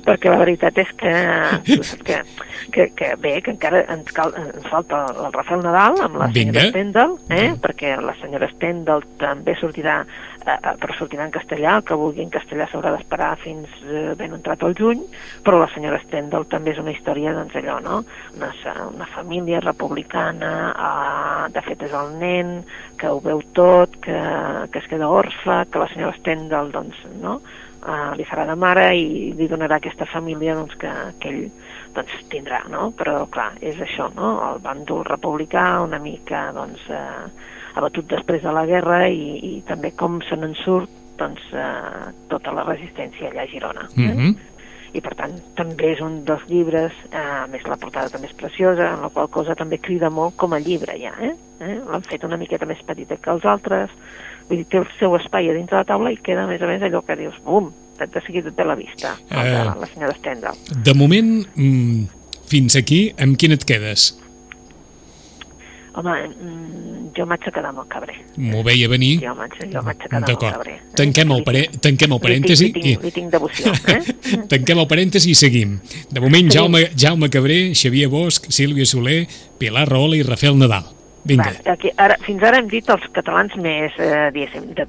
perquè 0.05 0.31
la 0.31 0.39
veritat 0.41 0.77
és 0.81 0.91
que, 0.97 1.13
que, 2.05 2.19
que, 2.71 2.88
que 2.97 3.13
bé, 3.21 3.35
que 3.43 3.53
encara 3.53 3.83
ens, 3.91 4.11
cal, 4.15 4.33
ens 4.38 4.67
falta 4.71 5.03
el 5.11 5.31
Rafael 5.33 5.63
Nadal 5.65 6.00
amb 6.05 6.19
la 6.21 6.27
Vinga. 6.33 6.59
senyora 6.59 6.73
Stendhal, 6.73 7.15
eh? 7.29 7.47
Mm. 7.47 7.61
perquè 7.63 7.95
la 8.01 8.15
senyora 8.19 8.50
Stendhal 8.53 9.05
també 9.21 9.55
sortirà, 9.59 10.01
eh, 10.45 10.53
eh, 10.53 10.75
però 10.81 10.97
sortirà 10.97 11.25
en 11.27 11.33
castellà, 11.33 11.77
el 11.79 11.88
que 11.88 11.97
vulgui 12.00 12.25
en 12.25 12.33
castellà 12.33 12.67
s'haurà 12.69 12.93
d'esperar 12.95 13.31
fins 13.41 13.81
eh, 13.88 14.13
ben 14.19 14.35
entrat 14.38 14.63
al 14.67 14.75
juny, 14.77 15.03
però 15.45 15.61
la 15.61 15.69
senyora 15.73 16.01
Stendhal 16.05 16.47
també 16.51 16.75
és 16.75 16.83
una 16.83 16.93
història, 16.93 17.33
doncs 17.38 17.57
allò, 17.61 17.79
no? 17.83 18.03
Una, 18.38 18.51
una 18.88 19.09
família 19.15 19.63
republicana, 19.63 20.53
eh, 20.71 21.50
de 21.55 21.65
fet 21.65 21.88
és 21.89 21.97
el 21.97 22.15
nen, 22.21 22.55
que 23.01 23.09
ho 23.09 23.19
veu 23.23 23.41
tot, 23.57 23.97
que, 24.03 24.21
que 24.71 24.79
es 24.79 24.88
queda 24.91 25.09
orfe, 25.09 25.63
que 25.71 25.81
la 25.81 25.89
senyora 25.91 26.17
Stendhal 26.19 26.71
doncs, 26.71 27.03
no? 27.21 27.39
Uh, 27.81 28.11
li 28.17 28.25
farà 28.27 28.45
de 28.50 28.55
mare 28.55 28.88
i 28.97 29.31
li 29.38 29.47
donarà 29.47 29.77
aquesta 29.81 30.05
família 30.05 30.55
doncs, 30.57 30.77
que, 30.81 30.91
que 31.19 31.29
ell 31.29 31.43
doncs, 31.95 32.15
tindrà, 32.31 32.63
no? 32.71 32.91
Però, 32.97 33.25
clar, 33.31 33.51
és 33.61 33.79
això, 33.83 34.09
no? 34.15 34.33
El 34.50 34.61
bàndol 34.63 35.03
republicà 35.07 35.81
una 35.83 36.00
mica, 36.00 36.50
doncs, 36.55 36.88
eh, 36.89 37.50
abatut 37.79 38.07
després 38.11 38.43
de 38.43 38.53
la 38.55 38.65
guerra 38.67 39.05
i, 39.07 39.35
i 39.51 39.53
també 39.67 39.93
com 39.97 40.19
se 40.27 40.38
n'en 40.39 40.55
surt 40.63 40.89
doncs, 41.19 41.43
eh, 41.53 42.13
tota 42.31 42.53
la 42.55 42.65
resistència 42.67 43.29
allà 43.29 43.45
a 43.45 43.51
Girona. 43.51 43.88
Eh? 43.97 44.13
-huh. 44.15 44.35
I 44.93 45.01
per 45.03 45.13
tant 45.19 45.36
també 45.55 45.93
és 45.93 46.01
un 46.03 46.21
dels 46.27 46.43
llibres, 46.50 46.95
eh, 47.12 47.21
més 47.51 47.63
la 47.69 47.77
portada 47.79 48.12
també 48.12 48.27
és 48.27 48.36
preciosa, 48.38 48.89
en 48.95 49.05
la 49.05 49.12
qual 49.13 49.29
cosa 49.31 49.55
també 49.55 49.79
crida 49.79 50.10
molt 50.10 50.36
com 50.39 50.53
a 50.53 50.60
llibre 50.60 50.98
ja, 51.00 51.13
eh? 51.21 51.36
eh? 51.60 51.77
l'han 51.88 52.03
fet 52.07 52.25
una 52.27 52.39
miqueta 52.41 52.67
més 52.69 52.81
petita 52.88 53.17
que 53.17 53.31
els 53.31 53.45
altres, 53.45 53.93
vull 54.50 54.62
dir, 54.62 54.67
té 54.67 54.81
el 54.81 54.89
seu 55.00 55.15
espai 55.19 55.50
a 55.50 55.55
dintre 55.57 55.79
la 55.79 55.88
taula 55.88 56.12
i 56.12 56.19
queda 56.19 56.45
a 56.45 56.50
més 56.51 56.62
a 56.62 56.69
més 56.69 56.83
allò 56.88 57.03
que 57.07 57.19
dius, 57.19 57.38
bum, 57.45 57.71
de 58.01 58.21
seguida 58.25 58.51
té 58.51 58.65
la 58.65 58.75
vista, 58.75 59.13
Eh. 59.29 59.63
la 59.79 59.88
senyora 59.93 60.15
Stendhal. 60.17 60.57
De 60.83 60.93
moment, 60.93 61.45
mm, 61.55 62.05
fins 62.50 62.75
aquí, 62.75 63.13
amb 63.19 63.38
quin 63.38 63.51
et 63.51 63.63
quedes? 63.63 64.17
Home, 65.93 66.12
mm, 66.29 67.10
jo 67.17 67.25
m'haig 67.27 67.41
de 67.43 67.51
quedar 67.51 67.69
amb 67.74 67.81
el 67.83 67.88
cabrer. 67.91 68.13
M'ho 68.39 68.62
veia 68.63 68.88
venir. 68.88 69.17
Jo 69.19 69.33
m'haig 69.36 69.57
jo 69.60 69.65
de 69.65 69.71
quedar 70.00 70.21
amb 70.21 70.29
el 70.29 70.38
eh? 70.77 70.77
Tanquem 70.95 71.31
el, 71.36 71.43
pare... 71.43 71.63
tinc- 71.67 71.81
tanquem 71.83 72.12
el 72.12 72.15
li 72.15 72.21
tinc- 72.21 72.27
parèntesi 72.29 72.69
Li 72.69 72.71
tinc, 72.86 73.03
li 73.03 73.12
tinc 73.12 73.31
devoció, 73.33 73.74
eh? 73.95 74.45
Tanquem 74.48 74.79
el 74.79 74.88
parèntesi 74.88 75.33
i 75.33 75.36
seguim. 75.36 75.75
De 76.10 76.24
moment. 76.24 76.50
Jaume, 76.55 76.86
Jaume 76.95 77.29
Cabré, 77.29 77.60
Xavier 77.75 78.07
Bosch, 78.07 78.48
Sílvia 78.50 78.86
Soler, 78.86 79.27
Pilar 79.60 79.88
Rahola 79.89 80.15
i 80.15 80.24
Rafael 80.24 80.55
Nadal. 80.57 80.88
Vinga. 81.23 81.51
Va, 81.65 81.73
aquí, 81.73 81.91
ara, 82.01 82.15
fins 82.25 82.41
ara 82.43 82.57
hem 82.57 82.67
dit 82.71 82.87
els 82.89 83.03
catalans 83.13 83.53
més, 83.61 83.93
eh, 84.01 84.31
diguéssim, 84.33 84.71
de, 84.77 84.87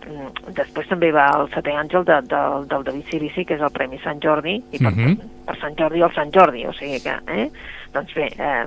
després 0.57 0.89
també 0.89 1.11
va 1.13 1.27
el 1.39 1.51
setè 1.53 1.75
àngel 1.77 2.07
de, 2.09 2.21
de, 2.31 2.41
del 2.71 2.87
David 2.89 3.11
Sirici, 3.11 3.45
que 3.45 3.59
és 3.59 3.61
el 3.61 3.73
Premi 3.75 4.01
Sant 4.05 4.23
Jordi, 4.25 4.57
i 4.73 4.79
per, 4.79 4.93
Mhm. 4.95 5.19
per 5.47 5.57
Sant 5.61 5.77
Jordi 5.79 6.01
el 6.01 6.15
Sant 6.15 6.33
Jordi, 6.33 6.65
o 6.67 6.73
sigui 6.73 7.01
que, 7.05 7.19
eh? 7.29 7.51
doncs 7.93 8.15
bé, 8.17 8.31
eh, 8.39 8.65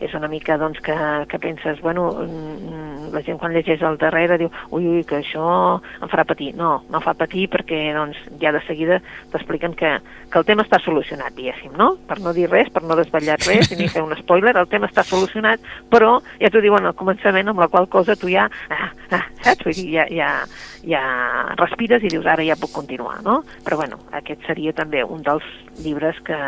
és 0.00 0.14
una 0.14 0.26
mica 0.26 0.56
doncs, 0.58 0.80
que, 0.82 0.96
que 1.28 1.38
penses, 1.38 1.80
bueno, 1.80 2.10
mm, 2.26 2.87
la 3.12 3.22
gent 3.26 3.38
quan 3.40 3.54
llegeix 3.54 3.82
al 3.82 3.98
darrere 4.00 4.38
diu, 4.40 4.50
ui, 4.74 4.86
ui, 4.86 5.02
que 5.08 5.20
això 5.20 5.48
em 5.78 6.10
farà 6.10 6.24
patir. 6.28 6.52
No, 6.58 6.82
no 6.92 7.02
fa 7.04 7.14
patir 7.18 7.48
perquè 7.52 7.80
doncs, 7.96 8.18
ja 8.42 8.52
de 8.54 8.62
seguida 8.66 9.00
t'expliquen 9.32 9.74
que, 9.78 9.96
que 10.30 10.40
el 10.40 10.46
tema 10.48 10.64
està 10.66 10.80
solucionat, 10.82 11.34
diguéssim, 11.36 11.74
no? 11.78 11.94
Per 12.08 12.18
no 12.24 12.34
dir 12.36 12.48
res, 12.50 12.70
per 12.74 12.82
no 12.84 12.98
desvetllar 12.98 13.38
res, 13.44 13.72
ni 13.78 13.88
fer 13.92 14.04
un 14.04 14.16
spoiler, 14.20 14.56
el 14.56 14.70
tema 14.70 14.90
està 14.90 15.04
solucionat, 15.06 15.62
però 15.92 16.18
ja 16.40 16.50
t'ho 16.52 16.62
diuen 16.64 16.88
al 16.88 16.96
començament, 16.98 17.50
amb 17.50 17.62
la 17.62 17.70
qual 17.72 17.88
cosa 17.92 18.16
tu 18.18 18.30
ja, 18.32 18.48
ah, 18.74 18.90
ah, 19.10 19.24
saps? 19.44 19.64
Vull 19.66 19.76
dir, 19.76 19.88
ja, 19.96 20.06
ja, 20.12 20.30
ja 20.88 21.02
respires 21.58 22.04
i 22.04 22.12
dius, 22.12 22.26
ara 22.26 22.44
ja 22.46 22.58
puc 22.58 22.72
continuar, 22.74 23.18
no? 23.26 23.40
Però 23.66 23.80
bueno, 23.80 24.00
aquest 24.16 24.46
seria 24.46 24.74
també 24.76 25.02
un 25.04 25.24
dels 25.26 25.44
llibres 25.82 26.18
que, 26.26 26.38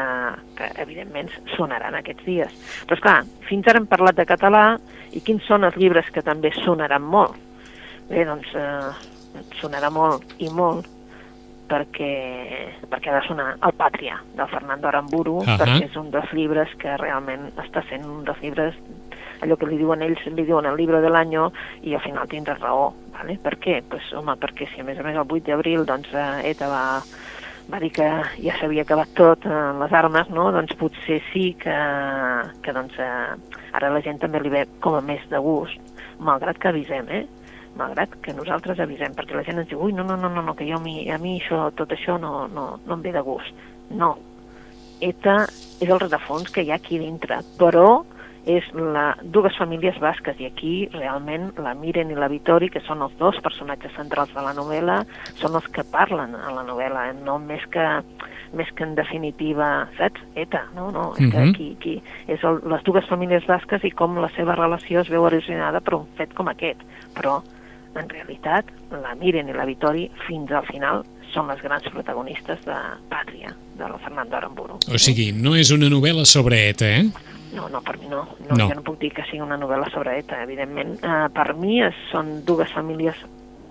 que 0.58 0.70
evidentment 0.82 1.30
sonaran 1.56 1.96
aquests 1.98 2.26
dies. 2.26 2.56
Però 2.86 2.98
esclar, 2.98 3.20
fins 3.48 3.68
ara 3.68 3.82
hem 3.82 3.88
parlat 3.90 4.18
de 4.18 4.28
català 4.28 4.64
i 5.12 5.22
quins 5.26 5.44
són 5.48 5.66
els 5.66 5.76
llibres 5.80 6.08
que 6.14 6.22
també 6.22 6.52
sonaran 6.60 7.02
molt? 7.02 7.36
Bé, 8.10 8.24
doncs 8.26 8.48
eh, 8.58 9.44
sonarà 9.60 9.90
molt 9.94 10.34
i 10.42 10.48
molt 10.50 10.88
perquè, 11.70 12.14
perquè 12.90 13.12
ha 13.12 13.20
de 13.20 13.26
sonar 13.28 13.52
El 13.62 13.74
Pàtria, 13.78 14.16
del 14.34 14.50
Fernando 14.50 14.88
Aramburu, 14.90 15.36
Ahà. 15.44 15.58
perquè 15.60 15.84
és 15.86 15.98
un 16.00 16.10
dels 16.10 16.32
llibres 16.34 16.72
que 16.82 16.96
realment 16.98 17.50
està 17.62 17.84
sent 17.88 18.06
un 18.08 18.24
dels 18.26 18.42
llibres 18.42 18.78
allò 19.40 19.56
que 19.56 19.68
li 19.70 19.78
diuen 19.80 20.02
ells, 20.04 20.24
li 20.26 20.44
diuen 20.44 20.66
el 20.68 20.76
llibre 20.76 21.00
de 21.00 21.10
l'any 21.12 21.36
i 21.36 21.94
al 21.94 22.02
final 22.04 22.28
tindrà 22.28 22.58
raó. 22.58 22.90
Vale? 23.14 23.38
Per 23.42 23.56
què? 23.60 23.80
Pues, 23.88 24.10
home, 24.16 24.34
perquè 24.40 24.68
si 24.72 24.80
a 24.80 24.84
més 24.84 24.98
a 24.98 25.04
més 25.06 25.16
el 25.16 25.24
8 25.24 25.46
d'abril 25.46 25.86
doncs, 25.88 26.10
eh, 26.12 26.50
ETA 26.50 26.68
va, 26.68 26.82
va 27.70 27.80
dir 27.82 27.90
que 27.94 28.06
ja 28.42 28.56
s'havia 28.58 28.84
acabat 28.86 29.12
tot 29.18 29.46
en 29.46 29.80
les 29.82 29.92
armes, 29.94 30.30
no? 30.34 30.48
doncs 30.54 30.76
potser 30.80 31.20
sí 31.30 31.52
que, 31.60 31.76
que 32.64 32.74
doncs, 32.76 32.96
eh, 32.98 33.60
ara 33.76 33.92
la 33.94 34.02
gent 34.04 34.20
també 34.22 34.40
li 34.42 34.52
ve 34.52 34.64
com 34.84 34.98
a 34.98 35.04
més 35.04 35.22
de 35.30 35.38
gust, 35.42 35.78
malgrat 36.18 36.58
que 36.58 36.72
avisem, 36.72 37.08
eh? 37.08 37.26
malgrat 37.78 38.16
que 38.24 38.34
nosaltres 38.34 38.80
avisem, 38.82 39.14
perquè 39.14 39.36
la 39.36 39.44
gent 39.46 39.62
ens 39.62 39.70
diu 39.70 39.82
ui, 39.86 39.94
no, 39.94 40.04
no, 40.04 40.16
no, 40.18 40.30
no, 40.34 40.54
que 40.58 40.66
jo 40.68 40.80
a 40.80 40.82
mi, 40.82 41.04
a 41.10 41.18
mi 41.22 41.38
això, 41.38 41.68
tot 41.78 41.94
això 41.94 42.18
no, 42.20 42.48
no, 42.50 42.66
no 42.84 42.96
em 42.96 43.04
ve 43.04 43.14
de 43.14 43.22
gust. 43.24 43.66
No. 43.90 44.16
ETA 45.00 45.36
és 45.80 45.88
el 45.88 46.00
rerefons 46.00 46.50
que 46.52 46.64
hi 46.64 46.72
ha 46.72 46.80
aquí 46.80 46.98
dintre, 47.00 47.40
però 47.58 48.02
és 48.46 48.64
la, 48.74 49.14
dues 49.22 49.56
famílies 49.58 49.98
basques 50.00 50.38
i 50.40 50.46
aquí 50.46 50.88
realment 50.94 51.50
la 51.60 51.74
Miren 51.74 52.10
i 52.10 52.14
la 52.16 52.28
Vitori, 52.32 52.70
que 52.72 52.80
són 52.86 53.02
els 53.02 53.12
dos 53.18 53.36
personatges 53.44 53.92
centrals 53.96 54.32
de 54.34 54.40
la 54.42 54.54
novel·la, 54.56 55.02
són 55.36 55.54
els 55.58 55.66
que 55.68 55.84
parlen 55.84 56.34
a 56.34 56.52
la 56.54 56.64
novel·la, 56.64 57.10
eh? 57.10 57.16
no 57.24 57.38
més 57.38 57.64
que 57.70 57.86
més 58.52 58.66
que 58.74 58.82
en 58.82 58.96
definitiva, 58.96 59.86
saps? 59.96 60.20
ETA, 60.34 60.64
no? 60.74 60.88
no 60.90 61.12
és 61.14 61.20
Mhm. 61.20 61.30
que 61.30 61.38
aquí, 61.38 61.76
aquí 61.78 62.02
és 62.26 62.42
el, 62.42 62.58
les 62.66 62.82
dues 62.82 63.06
famílies 63.06 63.46
basques 63.46 63.84
i 63.84 63.92
com 63.92 64.16
la 64.18 64.28
seva 64.34 64.56
relació 64.56 65.00
es 65.04 65.08
veu 65.08 65.24
erosionada 65.28 65.80
per 65.80 65.94
un 65.94 66.08
fet 66.18 66.34
com 66.34 66.48
aquest. 66.48 66.80
Però, 67.14 67.42
en 67.94 68.08
realitat, 68.08 68.64
la 68.90 69.14
Miren 69.14 69.48
i 69.48 69.52
la 69.52 69.64
Vitori, 69.64 70.10
fins 70.26 70.50
al 70.50 70.66
final, 70.66 71.04
són 71.32 71.46
les 71.46 71.60
grans 71.62 71.86
protagonistes 71.94 72.58
de 72.66 72.74
Pàtria, 73.08 73.54
de 73.78 73.84
la 73.86 73.98
Fernando 73.98 74.34
Aramburu. 74.36 74.80
O 74.92 74.98
sigui, 74.98 75.30
no 75.30 75.54
és 75.54 75.70
una 75.70 75.86
novel·la 75.86 76.24
sobre 76.26 76.68
ETA, 76.70 76.86
eh? 76.86 77.04
No, 77.54 77.68
no, 77.68 77.80
per 77.82 77.98
mi 77.98 78.08
no. 78.08 78.24
No. 78.24 78.48
no. 78.50 78.56
no. 78.56 78.68
Jo 78.68 78.78
no 78.78 78.86
puc 78.86 78.98
dir 79.00 79.12
que 79.14 79.24
sigui 79.28 79.42
una 79.44 79.58
novel·la 79.58 79.90
sobre 79.90 80.18
ETA, 80.18 80.42
evidentment. 80.46 80.98
Uh, 81.02 81.28
per 81.34 81.52
mi 81.58 81.80
es, 81.82 81.96
són 82.12 82.40
dues 82.46 82.72
famílies 82.76 83.18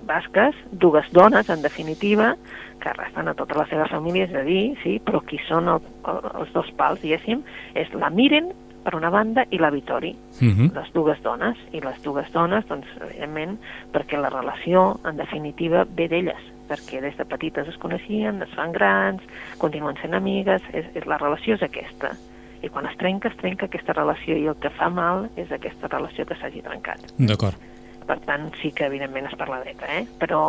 basques, 0.09 0.55
dues 0.71 1.05
dones, 1.13 1.50
en 1.50 1.62
definitiva, 1.62 2.33
que 2.81 2.93
resten 2.95 3.27
a 3.27 3.36
totes 3.38 3.57
les 3.59 3.69
seves 3.69 3.91
famílies, 3.91 4.31
és 4.31 4.39
a 4.39 4.48
dir, 4.48 4.63
sí, 4.83 4.98
però 5.05 5.21
qui 5.27 5.38
són 5.48 5.69
el, 5.69 5.83
el, 6.09 6.24
els 6.41 6.55
dos 6.55 6.71
pals, 6.79 7.01
diguéssim, 7.03 7.43
és 7.77 7.91
la 7.93 8.09
Miren, 8.09 8.50
per 8.83 8.95
una 8.95 9.12
banda, 9.13 9.43
i 9.51 9.59
la 9.59 9.69
Vitori, 9.69 10.15
Uh 10.39 10.48
-huh. 10.48 10.74
les 10.74 10.93
dues 10.93 11.21
dones. 11.21 11.57
I 11.74 11.81
les 11.81 12.01
dues 12.01 12.31
dones, 12.31 12.65
doncs, 12.67 12.88
evidentment, 13.01 13.59
perquè 13.91 14.17
la 14.17 14.29
relació, 14.29 15.00
en 15.05 15.17
definitiva, 15.17 15.86
ve 15.89 16.07
d'elles, 16.07 16.41
perquè 16.69 17.01
des 17.01 17.17
de 17.17 17.25
petites 17.25 17.67
es 17.67 17.77
coneixien, 17.77 18.41
es 18.41 18.50
fan 18.55 18.71
grans, 18.71 19.21
continuen 19.57 19.95
sent 20.01 20.13
amigues, 20.13 20.62
és, 20.74 20.86
és, 20.93 21.05
la 21.05 21.17
relació 21.17 21.55
és 21.55 21.63
aquesta. 21.63 22.15
I 22.63 22.70
quan 22.70 22.88
es 22.89 22.96
trenca, 23.00 23.30
es 23.32 23.38
trenca 23.39 23.68
aquesta 23.70 23.96
relació, 23.96 24.36
i 24.36 24.48
el 24.51 24.58
que 24.60 24.72
fa 24.75 24.89
mal 24.92 25.28
és 25.39 25.51
aquesta 25.56 25.88
relació 25.92 26.25
que 26.28 26.38
s'hagi 26.39 26.63
trencat. 26.66 27.06
D'acord. 27.18 27.68
Per 28.10 28.18
tant, 28.25 28.50
sí 28.62 28.74
que 28.75 28.88
evidentment 28.89 29.30
es 29.30 29.38
parla 29.39 29.62
d'ETA, 29.63 29.92
eh? 30.00 30.04
però 30.20 30.42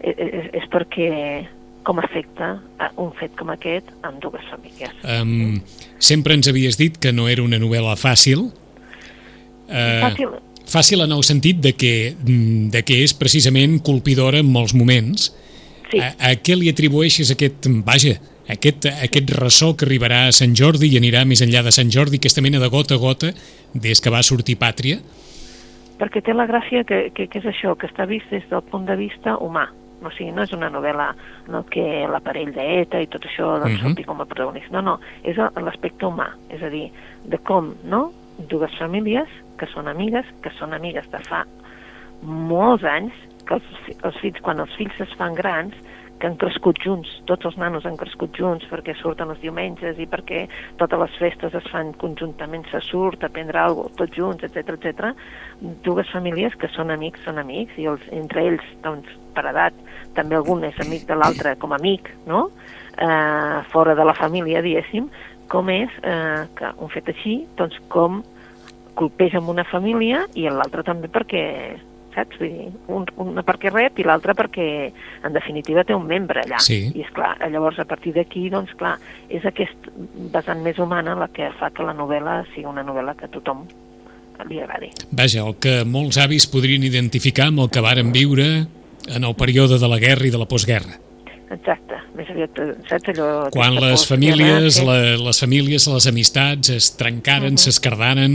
és, 0.00 0.18
és, 0.18 0.50
és 0.60 0.66
perquè 0.72 1.08
com 1.88 2.00
afecta 2.02 2.58
un 3.00 3.14
fet 3.16 3.32
com 3.38 3.48
aquest 3.54 3.88
en 4.04 4.18
dues 4.20 4.44
famílies. 4.50 4.92
Um, 5.08 5.60
sempre 6.02 6.36
ens 6.36 6.50
havies 6.50 6.76
dit 6.76 6.98
que 7.00 7.14
no 7.16 7.30
era 7.32 7.44
una 7.46 7.60
novel·la 7.60 7.94
fàcil. 7.96 8.50
Uh, 9.68 10.02
Fàcil, 10.02 10.34
Fàcil 10.68 11.04
en 11.04 11.14
el 11.16 11.24
sentit 11.24 11.62
de 11.64 11.72
que, 11.72 12.12
mm, 12.12 12.68
de 12.74 12.82
que 12.84 12.98
és 13.04 13.14
precisament 13.16 13.78
colpidora 13.80 14.42
en 14.44 14.50
molts 14.52 14.74
moments. 14.76 15.32
sí. 15.88 16.02
A, 16.04 16.12
a 16.20 16.34
què 16.36 16.52
li 16.58 16.68
atribueixes 16.68 17.30
aquest, 17.32 17.64
vaja, 17.86 18.18
aquest, 18.48 18.86
aquest 18.86 19.30
ressò 19.38 19.74
que 19.76 19.84
arribarà 19.86 20.26
a 20.28 20.32
Sant 20.32 20.54
Jordi 20.56 20.88
i 20.92 20.98
anirà 20.98 21.24
més 21.28 21.42
enllà 21.44 21.62
de 21.62 21.72
Sant 21.74 21.90
Jordi, 21.90 22.16
aquesta 22.16 22.40
mena 22.44 22.58
de 22.58 22.68
gota 22.68 22.94
a 22.94 22.98
gota, 23.02 23.32
des 23.74 24.00
que 24.00 24.10
va 24.10 24.22
sortir 24.22 24.56
Pàtria? 24.58 24.98
perquè 25.98 26.20
té 26.22 26.30
la 26.32 26.46
gràcia 26.46 26.84
que, 26.86 27.10
que, 27.10 27.24
que 27.26 27.38
és 27.40 27.46
això, 27.50 27.72
que 27.74 27.88
està 27.88 28.04
vist 28.06 28.30
des 28.30 28.44
del 28.48 28.62
punt 28.70 28.84
de 28.86 28.94
vista 28.94 29.32
humà. 29.42 29.64
O 29.98 30.12
sigui, 30.14 30.30
no 30.30 30.44
és 30.44 30.52
una 30.54 30.68
novel·la 30.70 31.08
en 31.48 31.56
el 31.58 31.64
que 31.74 32.06
l'aparell 32.06 32.52
d'ETA 32.54 33.00
i 33.02 33.08
tot 33.10 33.24
això 33.26 33.58
doncs, 33.58 33.64
uh 33.64 33.68
Mhm. 33.68 33.74
-huh. 33.74 33.88
surti 33.88 34.04
com 34.04 34.20
a 34.20 34.24
protagonista. 34.24 34.70
No, 34.70 34.82
no, 34.82 35.00
és 35.24 35.36
l'aspecte 35.36 36.06
humà, 36.06 36.28
és 36.50 36.62
a 36.62 36.68
dir, 36.70 36.92
de 37.24 37.38
com, 37.38 37.74
no?, 37.82 38.12
dues 38.48 38.70
famílies 38.78 39.26
que 39.58 39.66
són 39.66 39.88
amigues, 39.88 40.24
que 40.40 40.50
són 40.50 40.72
amigues 40.72 41.10
de 41.10 41.18
fa 41.18 41.44
molts 42.22 42.84
anys, 42.84 43.12
que 43.44 43.54
els, 43.54 43.64
els 44.04 44.16
fills, 44.20 44.40
quan 44.40 44.60
els 44.60 44.70
fills 44.76 45.00
es 45.00 45.12
fan 45.18 45.34
grans, 45.34 45.74
que 46.18 46.26
han 46.28 46.36
crescut 46.40 46.80
junts, 46.82 47.10
tots 47.30 47.46
els 47.48 47.58
nanos 47.60 47.86
han 47.86 47.96
crescut 48.00 48.36
junts 48.38 48.66
perquè 48.70 48.94
surten 48.98 49.30
els 49.32 49.40
diumenges 49.42 49.98
i 50.02 50.06
perquè 50.10 50.44
totes 50.80 51.02
les 51.02 51.18
festes 51.20 51.54
es 51.58 51.70
fan 51.72 51.92
conjuntament, 52.00 52.66
se 52.72 52.80
surt 52.86 53.24
a 53.24 53.30
prendre 53.32 53.60
alguna 53.62 53.88
cosa, 53.88 53.98
tots 54.02 54.18
junts, 54.18 54.44
etc 54.46 54.74
etc. 54.76 55.12
Dues 55.86 56.10
famílies 56.12 56.56
que 56.58 56.70
són 56.74 56.92
amics, 56.94 57.22
són 57.26 57.38
amics, 57.42 57.78
i 57.78 57.88
els, 57.90 58.04
entre 58.14 58.44
ells, 58.50 58.66
doncs, 58.84 59.10
per 59.36 59.46
edat, 59.52 59.76
també 60.16 60.38
algun 60.38 60.64
és 60.66 60.78
amic 60.82 61.06
de 61.08 61.18
l'altre 61.18 61.54
com 61.62 61.74
amic, 61.76 62.10
no?, 62.26 62.48
eh, 62.98 63.58
fora 63.72 63.94
de 63.94 64.06
la 64.06 64.16
família, 64.18 64.62
diguéssim, 64.64 65.06
com 65.48 65.70
és 65.72 65.94
eh, 66.02 66.44
que 66.58 66.72
un 66.82 66.90
fet 66.92 67.08
així, 67.14 67.40
doncs, 67.56 67.78
com 67.92 68.22
colpeja 68.98 69.38
amb 69.38 69.52
una 69.52 69.64
família 69.68 70.24
i 70.34 70.48
l'altra 70.50 70.82
també 70.82 71.10
perquè 71.12 71.44
saps? 72.18 72.36
Vull 72.42 72.52
dir, 72.52 72.68
un, 72.92 73.08
una 73.22 73.44
perquè 73.46 73.70
rep 73.72 74.02
i 74.02 74.06
l'altra 74.06 74.34
perquè, 74.36 74.68
en 75.24 75.32
definitiva, 75.36 75.86
té 75.86 75.94
un 75.96 76.06
membre 76.10 76.42
allà. 76.44 76.60
Sí. 76.60 76.82
I, 76.92 77.06
és 77.06 77.12
clar, 77.14 77.36
llavors, 77.48 77.78
a 77.78 77.86
partir 77.88 78.12
d'aquí, 78.18 78.48
doncs, 78.52 78.74
clar, 78.78 78.96
és 79.30 79.46
aquest 79.48 79.88
vessant 80.34 80.60
més 80.66 80.78
humana 80.82 81.16
la 81.18 81.30
que 81.32 81.52
fa 81.60 81.70
que 81.70 81.86
la 81.86 81.94
novel·la 81.96 82.42
sigui 82.52 82.66
una 82.68 82.84
novel·la 82.86 83.14
que 83.18 83.30
tothom 83.32 83.64
li 84.48 84.60
agradi. 84.62 84.92
Vaja, 85.10 85.42
el 85.42 85.56
que 85.58 85.80
molts 85.88 86.18
avis 86.22 86.46
podrien 86.46 86.84
identificar 86.86 87.48
amb 87.50 87.64
el 87.64 87.72
que 87.74 87.82
varen 87.82 88.12
viure 88.14 88.48
en 89.08 89.24
el 89.24 89.34
període 89.34 89.80
de 89.80 89.88
la 89.90 89.98
guerra 89.98 90.28
i 90.28 90.30
de 90.30 90.38
la 90.38 90.46
postguerra. 90.46 90.98
Exacte. 91.50 91.96
Més 92.14 92.28
aviat, 92.30 92.58
saps 92.90 93.10
allò... 93.14 93.28
Quan 93.54 93.78
les 93.80 94.04
famílies, 94.06 94.78
la, 94.84 94.98
les 95.16 95.38
famílies, 95.40 95.86
les 95.88 96.06
amistats 96.10 96.70
es 96.74 96.90
trencaren, 97.00 97.54
Mhm. 97.56 97.62
s'escardaren, 97.64 98.34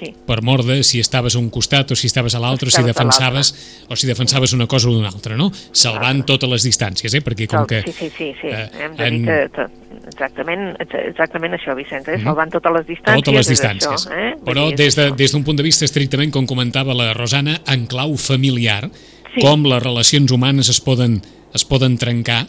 sí. 0.00 0.12
per 0.26 0.42
mort 0.42 0.64
de 0.66 0.82
si 0.84 1.00
estaves 1.00 1.34
a 1.34 1.38
un 1.38 1.50
costat 1.50 1.90
o 1.90 1.96
si 1.96 2.06
estaves 2.06 2.34
a 2.34 2.40
l'altre, 2.40 2.70
si 2.70 2.82
defensaves 2.82 3.84
o 3.88 3.96
si 3.96 4.06
defensaves 4.06 4.52
una 4.52 4.66
cosa 4.66 4.88
o 4.88 4.96
una 4.98 5.08
altra, 5.08 5.36
no? 5.36 5.50
Salvant 5.72 6.24
totes 6.26 6.48
les 6.50 6.64
distàncies, 6.64 7.12
eh? 7.14 7.20
Perquè 7.24 7.46
com 7.48 7.66
que... 7.66 7.82
Sí, 7.86 7.92
sí, 7.92 8.10
sí, 8.16 8.32
sí. 8.40 8.48
eh, 8.48 8.68
hem 8.84 8.96
de 8.96 9.06
en- 9.06 9.22
dir 9.22 9.26
que, 9.26 9.68
exactament, 10.12 10.76
exactament 10.80 11.54
això, 11.58 11.74
Vicenç, 11.78 12.08
eh? 12.08 12.18
salvant 12.22 12.50
totes 12.52 12.72
les 12.78 12.86
distàncies. 12.86 13.24
totes 13.24 13.34
les 13.40 13.48
distàncies. 13.54 14.06
Això, 14.06 14.16
eh? 14.16 14.34
Però 14.44 14.68
des 14.74 14.94
de- 14.96 15.08
això. 15.10 15.16
des 15.16 15.32
d'un 15.32 15.44
punt 15.44 15.56
de 15.58 15.62
vista 15.66 15.84
estrictament, 15.84 16.32
com 16.32 16.46
comentava 16.46 16.94
la 16.94 17.12
Rosana, 17.14 17.60
en 17.66 17.86
clau 17.86 18.16
familiar, 18.16 18.90
Sí. 19.34 19.42
com 19.44 19.62
les 19.68 19.82
relacions 19.82 20.30
humanes 20.32 20.68
es 20.70 20.80
poden, 20.80 21.20
es 21.54 21.64
poden 21.64 21.98
trencar 21.98 22.46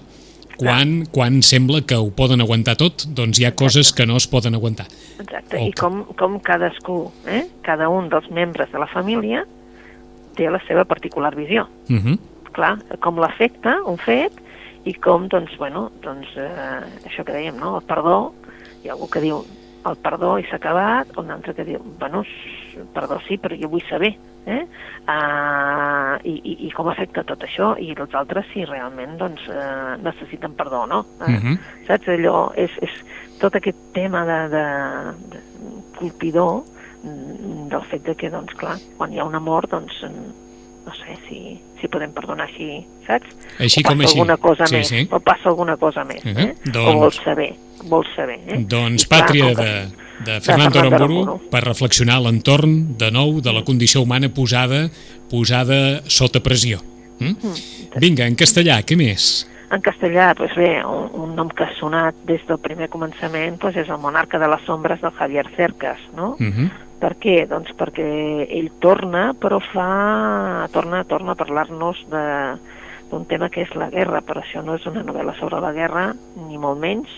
quan, 0.59 1.05
quan 1.15 1.39
sembla 1.45 1.81
que 1.87 1.97
ho 1.97 2.09
poden 2.15 2.43
aguantar 2.43 2.75
tot, 2.79 3.05
doncs 3.15 3.39
hi 3.39 3.47
ha 3.47 3.53
coses 3.55 3.93
que 3.95 4.07
no 4.09 4.17
es 4.19 4.27
poden 4.27 4.57
aguantar. 4.57 4.89
Exacte, 5.21 5.55
o 5.55 5.69
i 5.69 5.71
com, 5.77 6.03
com 6.19 6.35
cadascú, 6.43 6.99
eh? 7.27 7.45
cada 7.65 7.87
un 7.93 8.11
dels 8.11 8.27
membres 8.35 8.71
de 8.73 8.81
la 8.81 8.89
família 8.91 9.45
té 10.35 10.49
la 10.51 10.61
seva 10.67 10.85
particular 10.87 11.33
visió. 11.35 11.67
Uh 11.89 11.95
-huh. 11.99 12.19
Clar, 12.51 12.77
com 12.99 13.19
l'afecta 13.19 13.79
un 13.85 13.97
fet 13.97 14.33
i 14.85 14.93
com, 14.93 15.27
doncs, 15.27 15.55
bueno, 15.57 15.91
doncs, 16.01 16.27
eh, 16.35 17.07
això 17.07 17.23
que 17.23 17.33
dèiem, 17.33 17.55
no?, 17.55 17.77
el 17.77 17.83
perdó, 17.83 18.33
hi 18.83 18.89
ha 18.89 18.93
algú 18.93 19.07
que 19.09 19.21
diu 19.21 19.45
el 19.85 19.95
perdó 20.03 20.37
i 20.39 20.43
s'ha 20.49 20.57
acabat, 20.57 21.13
un 21.17 21.29
altre 21.31 21.53
que 21.55 21.63
diu, 21.63 21.79
bueno, 21.99 22.23
perdó 22.93 23.19
sí, 23.27 23.37
però 23.37 23.55
jo 23.59 23.69
vull 23.69 23.83
saber, 23.89 24.11
eh? 24.45 24.65
Uh, 25.07 26.17
i, 26.27 26.33
i, 26.43 26.53
I 26.67 26.71
com 26.75 26.87
afecta 26.91 27.23
tot 27.27 27.41
això, 27.45 27.73
i 27.81 27.91
els 27.95 28.13
altres 28.17 28.45
si 28.53 28.65
realment, 28.67 29.17
doncs, 29.19 29.45
eh, 29.49 29.95
necessiten 30.03 30.53
perdó 30.57 30.83
o 30.83 30.87
no. 30.87 30.99
Eh? 31.27 31.31
Mhm. 31.31 31.57
Saps? 31.87 32.07
Allò 32.15 32.51
és, 32.59 32.71
és 32.81 32.91
tot 33.39 33.55
aquest 33.55 33.77
tema 33.95 34.25
de, 34.27 34.39
de, 34.53 34.65
de 35.33 35.41
colpidor 35.97 36.61
mm, 37.03 37.67
del 37.71 37.87
fet 37.91 38.03
de 38.05 38.15
que, 38.19 38.29
doncs, 38.33 38.53
clar, 38.59 38.77
quan 38.97 39.13
hi 39.13 39.19
ha 39.19 39.25
una 39.27 39.39
mort, 39.39 39.71
doncs, 39.71 40.03
no 40.85 40.93
sé 40.95 41.17
si, 41.27 41.39
si 41.79 41.87
podem 41.91 42.11
perdonar 42.15 42.47
així, 42.47 42.83
saps? 43.07 43.33
Així 43.59 43.83
o 43.85 43.89
com 43.89 43.99
així. 44.05 44.17
alguna 44.17 44.37
cosa 44.37 44.67
Sí, 44.67 44.75
més, 44.75 44.87
sí. 44.93 45.07
o 45.11 45.19
passa 45.19 45.49
alguna 45.49 45.77
cosa 45.77 46.03
més, 46.03 46.23
Mhm. 46.25 46.37
eh? 46.39 46.55
Doncs- 46.65 46.95
O 46.95 46.99
vols 46.99 47.21
saber, 47.23 47.53
vols 47.87 48.09
saber, 48.15 48.39
eh? 48.47 48.59
Doncs 48.69 49.05
I 49.05 49.09
pàtria 49.11 49.53
de, 49.55 49.71
de 50.25 50.39
Fernando 50.41 50.79
Fernando 50.79 50.79
Aramburu 50.79 51.37
per 51.51 51.63
reflexionar 51.65 52.19
l'entorn, 52.23 52.97
de 52.99 53.11
nou, 53.11 53.39
de 53.41 53.53
la 53.55 53.63
condició 53.67 54.03
humana 54.03 54.29
posada 54.29 54.87
posada 55.29 56.01
sota 56.09 56.41
pressió. 56.41 56.81
Mm? 57.19 57.53
Vinga, 58.01 58.25
en 58.25 58.35
castellà, 58.39 58.79
què 58.81 58.97
més? 58.97 59.29
En 59.69 59.83
castellà, 59.85 60.31
doncs 60.33 60.55
bé, 60.57 60.69
un, 60.81 61.09
un 61.13 61.35
nom 61.37 61.49
que 61.53 61.67
ha 61.67 61.73
sonat 61.77 62.17
des 62.25 62.41
del 62.49 62.57
primer 62.63 62.89
començament 62.89 63.59
doncs 63.61 63.77
és 63.83 63.91
el 63.93 64.01
monarca 64.01 64.41
de 64.41 64.49
les 64.49 64.69
ombres 64.73 65.01
del 65.03 65.13
Javier 65.19 65.45
Cercas, 65.55 66.01
no? 66.17 66.35
Uh 66.39 66.49
-huh. 66.49 66.69
Per 66.99 67.13
què? 67.15 67.47
Doncs 67.47 67.71
perquè 67.77 68.47
ell 68.49 68.71
torna, 68.79 69.33
però 69.33 69.61
fa... 69.61 70.67
torna, 70.71 71.03
torna 71.03 71.31
a 71.31 71.35
parlar-nos 71.35 71.97
de 72.09 72.25
d'un 73.09 73.25
tema 73.25 73.49
que 73.49 73.61
és 73.61 73.75
la 73.75 73.89
guerra, 73.89 74.21
però 74.21 74.43
això 74.43 74.61
no 74.63 74.75
és 74.75 74.85
una 74.85 75.03
novel·la 75.03 75.33
sobre 75.39 75.59
la 75.59 75.71
guerra, 75.73 76.13
ni 76.47 76.57
molt 76.57 76.79
menys, 76.79 77.09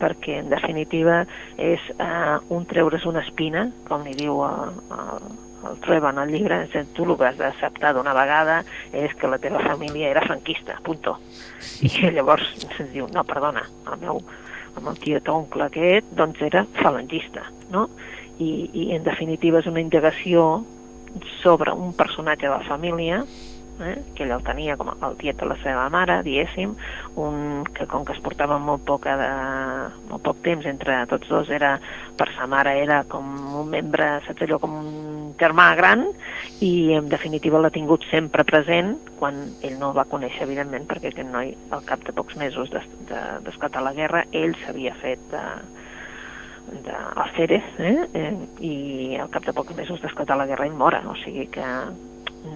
perquè 0.00 0.40
en 0.42 0.50
definitiva 0.52 1.22
és 1.56 1.82
eh, 1.96 2.36
un 2.54 2.66
treure's 2.68 3.06
una 3.08 3.22
espina, 3.24 3.66
com 3.88 4.04
li 4.06 4.14
diu 4.18 4.42
el, 4.46 4.80
el, 4.96 5.28
el 5.70 5.78
Trueba 5.84 6.10
en 6.14 6.20
el 6.22 6.32
llibre, 6.34 6.60
és 6.66 6.92
tu 6.94 7.06
el 7.06 7.16
que 7.16 7.28
has 7.28 7.38
d'acceptar 7.40 7.94
d'una 7.96 8.14
vegada 8.16 8.60
és 8.92 9.14
que 9.18 9.30
la 9.30 9.40
teva 9.42 9.62
família 9.64 10.10
era 10.10 10.24
franquista, 10.26 10.78
punto. 10.84 11.16
I 11.82 12.10
llavors 12.14 12.46
se'ns 12.76 12.92
diu, 12.92 13.08
no, 13.12 13.24
perdona, 13.24 13.64
el 13.92 14.00
meu, 14.02 14.22
el 14.76 14.84
meu 14.84 14.96
tiet 15.00 15.28
oncle 15.32 15.66
aquest, 15.66 16.12
doncs 16.16 16.42
era 16.44 16.66
falangista, 16.82 17.46
no? 17.72 17.88
I, 18.38 18.68
i 18.76 18.90
en 18.92 19.04
definitiva 19.04 19.62
és 19.62 19.68
una 19.70 19.80
indagació 19.80 20.64
sobre 21.40 21.72
un 21.72 21.94
personatge 21.96 22.44
de 22.44 22.52
la 22.52 22.64
família 22.66 23.22
eh, 23.80 23.96
que 24.14 24.24
ell 24.24 24.32
el 24.36 24.42
tenia 24.46 24.76
com 24.76 24.88
el 24.94 25.16
tiet 25.20 25.36
de 25.40 25.46
la 25.50 25.56
seva 25.62 25.88
mare, 25.92 26.22
diguéssim, 26.26 26.74
un 27.20 27.64
que 27.76 27.86
com 27.86 28.04
que 28.04 28.12
es 28.16 28.20
portava 28.24 28.58
molt, 28.58 28.84
poca 28.88 29.16
de, 29.20 29.28
molt 30.10 30.22
poc 30.24 30.40
temps 30.44 30.66
entre 30.66 30.98
tots 31.10 31.28
dos, 31.28 31.50
era, 31.50 31.76
per 32.16 32.28
sa 32.36 32.46
mare 32.46 32.76
era 32.82 33.02
com 33.04 33.26
un 33.60 33.68
membre, 33.72 34.20
saps 34.26 34.42
allò, 34.46 34.58
com 34.62 34.74
un 34.80 35.34
germà 35.38 35.74
gran, 35.76 36.06
i 36.64 36.92
en 36.96 37.08
definitiva 37.12 37.60
l'ha 37.60 37.70
tingut 37.74 38.04
sempre 38.10 38.44
present 38.48 38.94
quan 39.18 39.42
ell 39.62 39.78
no 39.78 39.90
el 39.92 39.96
va 39.98 40.06
conèixer, 40.08 40.44
evidentment, 40.48 40.86
perquè 40.88 41.12
aquest 41.12 41.28
noi, 41.28 41.52
al 41.70 41.84
cap 41.84 42.04
de 42.06 42.12
pocs 42.16 42.36
mesos 42.40 42.70
d'es- 42.72 42.88
de- 43.10 43.24
d'esclatar 43.44 43.82
la 43.84 43.92
guerra, 43.92 44.24
ell 44.32 44.56
s'havia 44.64 44.94
fet 45.02 45.20
de, 45.30 45.44
de 46.86 46.96
Alférez, 47.14 47.64
eh? 47.78 48.08
eh? 48.14 48.32
i 48.64 48.74
al 49.20 49.28
cap 49.30 49.44
de 49.46 49.52
pocs 49.52 49.76
mesos 49.76 50.00
d'esclatar 50.02 50.36
la 50.40 50.46
guerra 50.48 50.66
ell 50.66 50.74
mora, 50.74 51.02
o 51.06 51.14
sigui 51.20 51.46
que 51.52 51.66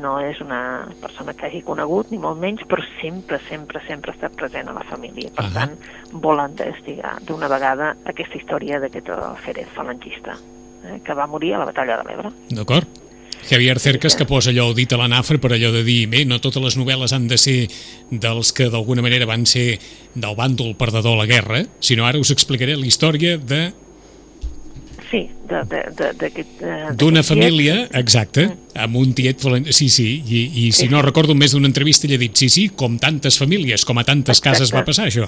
no 0.01 0.19
és 0.23 0.41
una 0.41 0.87
persona 1.01 1.35
que 1.35 1.49
hagi 1.49 1.63
conegut, 1.67 2.11
ni 2.13 2.19
molt 2.23 2.41
menys, 2.41 2.63
però 2.69 2.85
sempre, 3.01 3.41
sempre, 3.49 3.83
sempre 3.89 4.13
ha 4.13 4.19
estat 4.19 4.37
present 4.39 4.71
a 4.71 4.77
la 4.77 4.85
família. 4.87 5.33
Per 5.37 5.47
Ahà. 5.49 5.53
tant, 5.55 5.77
volen 6.13 6.57
investigar 6.57 7.19
d'una 7.27 7.51
vegada 7.51 7.95
aquesta 8.05 8.39
història 8.39 8.81
d'aquest 8.81 9.11
Alférez 9.17 9.69
falangista, 9.75 10.37
eh? 10.85 11.01
que 11.05 11.15
va 11.15 11.27
morir 11.27 11.55
a 11.55 11.63
la 11.65 11.71
batalla 11.73 12.01
de 12.01 12.09
l'Ebre. 12.09 12.35
D'acord? 12.51 13.01
Javier 13.49 13.79
Cercas 13.81 14.17
que 14.17 14.27
posa 14.29 14.51
allò 14.51 14.73
dit 14.77 14.93
a 14.93 14.99
la 15.01 15.09
nafra 15.09 15.39
per 15.41 15.55
allò 15.55 15.71
de 15.73 15.83
dir, 15.83 16.05
bé, 16.13 16.25
no 16.29 16.41
totes 16.45 16.63
les 16.63 16.77
novel·les 16.77 17.15
han 17.17 17.27
de 17.29 17.39
ser 17.41 17.69
dels 18.11 18.53
que 18.53 18.69
d'alguna 18.71 19.03
manera 19.03 19.27
van 19.27 19.47
ser 19.49 19.79
del 20.15 20.37
bàndol 20.37 20.75
perdedor 20.77 21.17
a 21.17 21.23
la 21.23 21.31
guerra, 21.31 21.63
sinó 21.81 22.07
ara 22.07 22.21
us 22.21 22.31
explicaré 22.35 22.77
la 22.77 22.87
història 22.87 23.39
de 23.39 23.71
Sí, 25.11 25.25
d'aquest... 25.51 26.61
eh, 26.63 26.93
d'una 26.95 26.95
d'aquest 26.95 27.03
tiet. 27.03 27.27
família, 27.27 27.79
exacte, 27.99 28.45
amb 28.79 28.99
un 29.01 29.11
tiet 29.19 29.43
sí, 29.75 29.89
sí, 29.91 30.07
i, 30.23 30.43
i 30.67 30.69
si 30.77 30.87
no 30.93 31.03
recordo 31.03 31.35
més 31.35 31.57
d'una 31.57 31.67
entrevista 31.67 32.07
ella 32.07 32.21
ha 32.21 32.23
dit, 32.23 32.37
sí, 32.39 32.47
sí, 32.49 32.69
com 32.79 32.95
tantes 33.03 33.41
famílies, 33.41 33.85
com 33.85 33.99
a 33.99 34.07
tantes 34.07 34.39
cases 34.45 34.71
va 34.75 34.85
passar 34.87 35.09
això. 35.11 35.27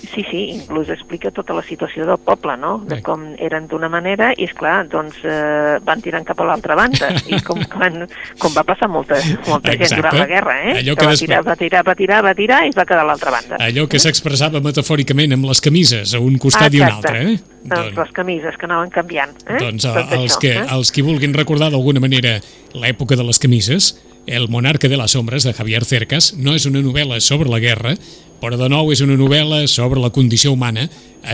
Sí, 0.00 0.24
sí, 0.30 0.38
inclús 0.56 0.88
explica 0.88 1.30
tota 1.30 1.52
la 1.54 1.62
situació 1.62 2.06
del 2.08 2.18
poble, 2.24 2.56
no? 2.56 2.78
De 2.88 3.00
com 3.04 3.26
eren 3.38 3.66
d'una 3.68 3.90
manera 3.92 4.30
i, 4.32 4.46
és 4.48 4.54
clar 4.56 4.86
doncs 4.90 5.18
eh, 5.28 5.76
van 5.84 6.00
tirant 6.02 6.24
cap 6.26 6.40
a 6.40 6.46
l'altra 6.48 6.74
banda. 6.78 7.10
I 7.28 7.38
com, 7.46 7.60
quan, 7.74 8.06
com 8.40 8.54
va 8.56 8.64
passar 8.66 8.88
molta, 8.90 9.18
molta 9.46 9.74
gent 9.74 9.84
Exacte. 9.84 10.00
durant 10.00 10.18
la 10.18 10.26
guerra, 10.30 10.56
eh? 10.64 10.74
Allò 10.80 10.94
que 10.96 11.00
que 11.04 11.06
va, 11.06 11.12
després- 11.12 11.28
tirar, 11.28 11.42
va 11.46 11.56
tirar, 11.60 11.84
va 11.86 11.94
tirar, 11.94 12.20
va 12.24 12.34
tirar 12.34 12.60
i 12.64 12.72
es 12.72 12.78
va 12.78 12.86
quedar 12.88 13.04
a 13.04 13.08
l'altra 13.12 13.30
banda. 13.36 13.60
Allò 13.60 13.86
que 13.90 14.00
s'expressava 14.02 14.60
metafòricament 14.64 15.36
amb 15.36 15.44
les 15.52 15.60
camises, 15.60 16.14
a 16.16 16.20
un 16.20 16.38
costat 16.42 16.72
i 16.74 16.80
un 16.80 16.88
Exacte. 16.88 17.08
altre, 17.14 17.32
eh? 17.34 17.38
Doncs 17.70 17.96
les 18.00 18.12
camises 18.16 18.56
que 18.56 18.64
anaven 18.66 18.90
canviant. 18.90 19.36
Eh? 19.46 19.58
Doncs 19.60 19.84
Tot 19.84 19.98
els, 20.16 20.32
això, 20.32 20.40
que, 20.40 20.54
eh? 20.56 20.66
els 20.72 20.90
qui 20.90 21.02
vulguin 21.04 21.34
recordar 21.36 21.68
d'alguna 21.70 22.00
manera 22.00 22.38
l'època 22.72 23.16
de 23.20 23.26
les 23.28 23.38
camises, 23.38 23.92
El 24.30 24.46
monarca 24.48 24.86
de 24.86 24.96
les 24.96 25.16
ombres, 25.18 25.42
de 25.42 25.52
Javier 25.52 25.82
Cercas, 25.84 26.32
no 26.38 26.54
és 26.54 26.66
una 26.70 26.78
novel·la 26.84 27.18
sobre 27.18 27.50
la 27.50 27.58
guerra, 27.58 27.96
però 28.40 28.54
de 28.56 28.68
nou 28.70 28.92
és 28.94 29.02
una 29.02 29.16
novel·la 29.18 29.64
sobre 29.68 29.98
la 29.98 30.12
condició 30.14 30.52
humana 30.54 30.84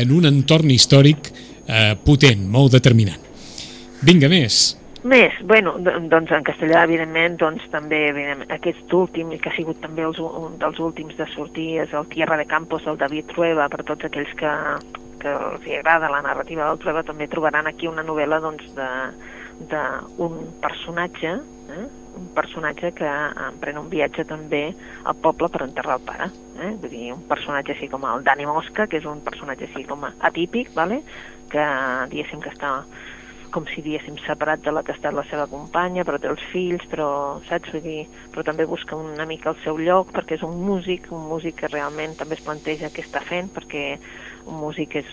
en 0.00 0.14
un 0.16 0.24
entorn 0.24 0.72
històric 0.72 1.28
eh, 1.68 1.92
potent, 2.06 2.46
molt 2.48 2.72
determinant. 2.72 3.20
Vinga, 4.06 4.30
més. 4.32 4.78
Més, 5.06 5.36
bueno, 5.44 5.74
do- 5.78 5.92
doncs 6.10 6.32
en 6.34 6.42
castellà, 6.46 6.86
evidentment, 6.88 7.36
doncs 7.38 7.68
també 7.70 8.00
evidentment, 8.08 8.48
aquest 8.56 8.90
últim, 8.96 9.28
que 9.38 9.52
ha 9.52 9.54
sigut 9.54 9.78
també 9.84 10.02
els, 10.08 10.18
un 10.18 10.56
dels 10.58 10.80
últims 10.82 11.14
de 11.20 11.28
sortir, 11.34 11.68
és 11.84 11.92
el 11.94 12.08
Tierra 12.10 12.40
de 12.40 12.48
Campos 12.48 12.88
del 12.88 12.96
David 12.98 13.28
Trueba, 13.34 13.68
per 13.70 13.84
tots 13.86 14.08
aquells 14.08 14.32
que, 14.40 14.54
que 15.20 15.36
els 15.36 15.68
agrada 15.78 16.10
la 16.10 16.24
narrativa 16.24 16.66
del 16.70 16.80
Trueba, 16.82 17.04
també 17.06 17.28
trobaran 17.28 17.68
aquí 17.70 17.86
una 17.92 18.02
novel·la 18.08 18.40
doncs, 18.40 18.72
d'un 19.68 20.42
personatge, 20.64 21.36
eh? 21.76 21.86
Un 22.16 22.28
personatge 22.36 22.92
que 22.96 23.12
emprèn 23.46 23.80
un 23.80 23.90
viatge 23.92 24.24
també 24.28 24.64
al 25.04 25.16
poble 25.22 25.50
per 25.52 25.64
enterrar 25.66 25.98
el 26.00 26.06
pare. 26.08 26.30
Eh? 26.56 26.72
Vull 26.80 26.92
dir, 26.92 27.10
un 27.14 27.24
personatge 27.28 27.74
així 27.76 27.90
com 27.92 28.06
el 28.08 28.24
Dani 28.26 28.48
Mosca, 28.48 28.88
que 28.88 29.00
és 29.00 29.08
un 29.08 29.20
personatge 29.24 29.68
així 29.68 29.84
com 29.88 30.08
atípic, 30.08 30.72
vale? 30.76 31.02
que 31.46 31.62
diguéssim 32.10 32.40
que 32.42 32.50
està 32.50 32.80
com 33.54 33.64
si 33.70 33.80
diguéssim 33.80 34.18
separat 34.26 34.60
de 34.66 34.72
la 34.74 34.82
que 34.84 34.92
ha 34.92 34.96
estat 34.98 35.14
la 35.16 35.24
seva 35.30 35.46
companya, 35.48 36.04
però 36.04 36.18
té 36.20 36.28
els 36.28 36.42
fills, 36.50 36.82
però, 36.90 37.08
saps, 37.46 37.70
vull 37.72 37.84
dir, 37.84 38.02
però 38.34 38.44
també 38.44 38.66
busca 38.68 38.98
una 38.98 39.24
mica 39.28 39.52
el 39.52 39.60
seu 39.62 39.78
lloc, 39.80 40.10
perquè 40.12 40.36
és 40.36 40.44
un 40.44 40.58
músic, 40.66 41.08
un 41.14 41.24
músic 41.30 41.60
que 41.62 41.70
realment 41.72 42.18
també 42.20 42.36
es 42.36 42.44
planteja 42.44 42.90
què 42.92 43.06
està 43.06 43.22
fent, 43.24 43.48
perquè 43.54 43.86
un 44.46 44.60
músic 44.60 44.94
és, 45.00 45.08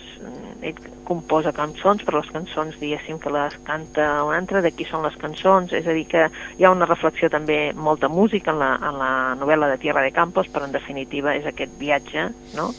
ell 0.62 0.78
composa 1.04 1.52
cançons, 1.52 2.02
però 2.06 2.20
les 2.22 2.30
cançons, 2.32 2.76
diguéssim, 2.80 3.18
que 3.18 3.32
les 3.34 3.56
canta 3.66 4.22
un 4.24 4.34
altre, 4.34 4.62
de 4.62 4.70
qui 4.72 4.86
són 4.88 5.02
les 5.04 5.16
cançons, 5.20 5.72
és 5.74 5.86
a 5.86 5.92
dir, 5.92 6.06
que 6.08 6.28
hi 6.58 6.64
ha 6.64 6.70
una 6.70 6.86
reflexió 6.86 7.28
també, 7.30 7.72
molta 7.74 8.08
música 8.08 8.52
en 8.54 8.58
la, 8.62 8.72
en 8.78 8.98
la 8.98 9.12
novel·la 9.40 9.68
de 9.74 9.78
Tierra 9.82 10.02
de 10.02 10.12
Campos, 10.14 10.48
però 10.48 10.64
en 10.64 10.72
definitiva 10.72 11.34
és 11.36 11.46
aquest 11.46 11.76
viatge, 11.78 12.30
no?, 12.54 12.72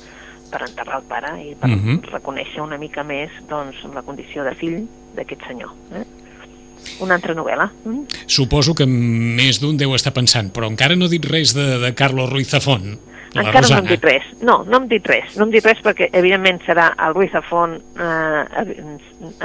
per 0.46 0.62
enterrar 0.62 1.00
el 1.02 1.08
pare 1.10 1.32
i 1.42 1.56
per 1.58 1.68
Mhm. 1.68 2.04
reconèixer 2.14 2.62
una 2.62 2.78
mica 2.78 3.04
més 3.04 3.32
doncs, 3.50 3.82
la 3.94 4.04
condició 4.04 4.44
de 4.46 4.54
fill 4.56 4.88
d'aquest 5.16 5.42
senyor. 5.48 5.72
Eh? 5.92 6.04
Una 7.02 7.16
altra 7.16 7.34
novel·la. 7.34 7.72
Mm? 7.84 8.04
Suposo 8.28 8.76
que 8.76 8.86
més 8.86 9.60
d'un 9.60 9.76
deu 9.76 9.96
estar 9.96 10.14
pensant, 10.14 10.54
però 10.54 10.70
encara 10.70 10.96
no 10.96 11.06
he 11.10 11.10
dit 11.10 11.26
res 11.26 11.54
de, 11.58 11.80
de 11.82 11.94
Carlos 11.98 12.30
Ruiz 12.30 12.50
Zafón. 12.54 13.00
La 13.36 13.44
encara 13.44 13.62
Rosana. 13.66 13.82
no 13.82 13.84
hem 13.84 13.92
dit 13.92 14.06
res. 14.08 14.28
No, 14.42 14.56
no 14.64 14.78
hem 14.80 14.88
dit 14.88 15.08
res. 15.08 15.36
No 15.36 15.46
hem 15.46 15.52
dit 15.52 15.66
res 15.68 15.82
perquè, 15.84 16.08
evidentment, 16.16 16.62
serà 16.66 16.90
el 17.06 17.14
Ruiz 17.14 17.32
Zafón, 17.36 17.76
eh, 18.00 18.96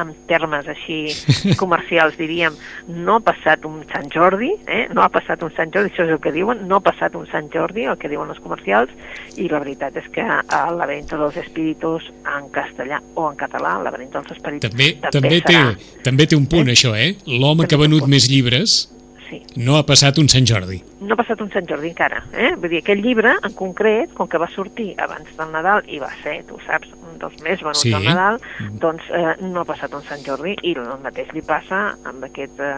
en 0.01 0.13
termes 0.31 0.69
així 0.71 1.01
comercials, 1.63 2.17
diríem, 2.19 2.55
no 2.89 3.17
ha 3.19 3.25
passat 3.25 3.65
un 3.67 3.81
Sant 3.91 4.11
Jordi, 4.15 4.53
eh? 4.67 4.87
no 4.95 5.03
ha 5.03 5.09
passat 5.13 5.43
un 5.43 5.51
Sant 5.57 5.73
Jordi, 5.75 5.91
això 5.93 6.07
és 6.07 6.15
el 6.15 6.21
que 6.23 6.33
diuen, 6.35 6.63
no 6.69 6.79
ha 6.79 6.85
passat 6.85 7.17
un 7.19 7.27
Sant 7.33 7.51
Jordi, 7.53 7.87
el 7.91 7.99
que 7.99 8.11
diuen 8.13 8.31
els 8.31 8.39
comercials, 8.45 8.91
i 9.37 9.49
la 9.51 9.59
veritat 9.63 9.97
és 10.01 10.07
que 10.15 10.23
el 10.23 10.79
laberinto 10.79 11.19
dels 11.21 11.37
espíritus 11.43 12.07
en 12.37 12.49
castellà 12.55 13.01
o 13.15 13.27
en 13.31 13.37
català, 13.41 13.77
el 13.79 13.85
laberinto 13.91 14.21
dels 14.21 14.37
espíritus, 14.39 14.71
També, 14.71 14.93
també, 15.11 15.41
té, 15.41 15.57
serà. 15.59 16.01
també 16.07 16.27
té 16.31 16.39
un 16.39 16.47
punt, 16.47 16.71
això, 16.71 16.95
eh? 16.95 17.15
L'home 17.27 17.67
que 17.67 17.75
ha 17.75 17.79
També 17.79 17.89
té 17.89 17.89
venut 17.89 18.09
més 18.11 18.31
llibres 18.31 18.81
Sí. 19.31 19.39
no 19.63 19.77
ha 19.79 19.85
passat 19.87 20.19
un 20.19 20.29
Sant 20.29 20.45
Jordi. 20.51 20.81
no 21.01 21.15
ha 21.15 21.17
passat 21.17 21.41
un 21.41 21.51
Sant 21.55 21.67
Jordi 21.71 21.89
encara, 21.93 22.25
eh? 22.35 22.51
Vull 22.59 22.69
dir, 22.73 22.81
aquell 22.83 23.01
llibre, 23.01 23.37
en 23.47 23.53
concret, 23.55 24.13
com 24.15 24.27
que 24.29 24.39
va 24.43 24.49
sortir 24.51 24.93
abans 24.99 25.31
del 25.39 25.53
Nadal 25.53 25.83
i 25.87 26.01
va 26.03 26.11
ser, 26.25 26.41
tu 26.49 26.59
saps, 26.67 26.91
un 26.99 27.19
dels 27.23 27.37
més 27.43 27.61
venuts 27.63 27.81
Sí. 27.85 27.93
del 27.95 28.05
Nadal, 28.05 28.41
doncs 28.83 29.03
eh, 29.15 29.37
no 29.41 29.61
ha 29.63 29.65
passat 29.65 29.95
un 29.95 30.03
Sant 30.03 30.21
Jordi 30.27 30.57
i 30.63 30.75
el 30.77 30.91
mateix 31.03 31.31
li 31.33 31.43
passa 31.47 31.95
amb 32.05 32.25
aquest 32.27 32.59
eh, 32.59 32.75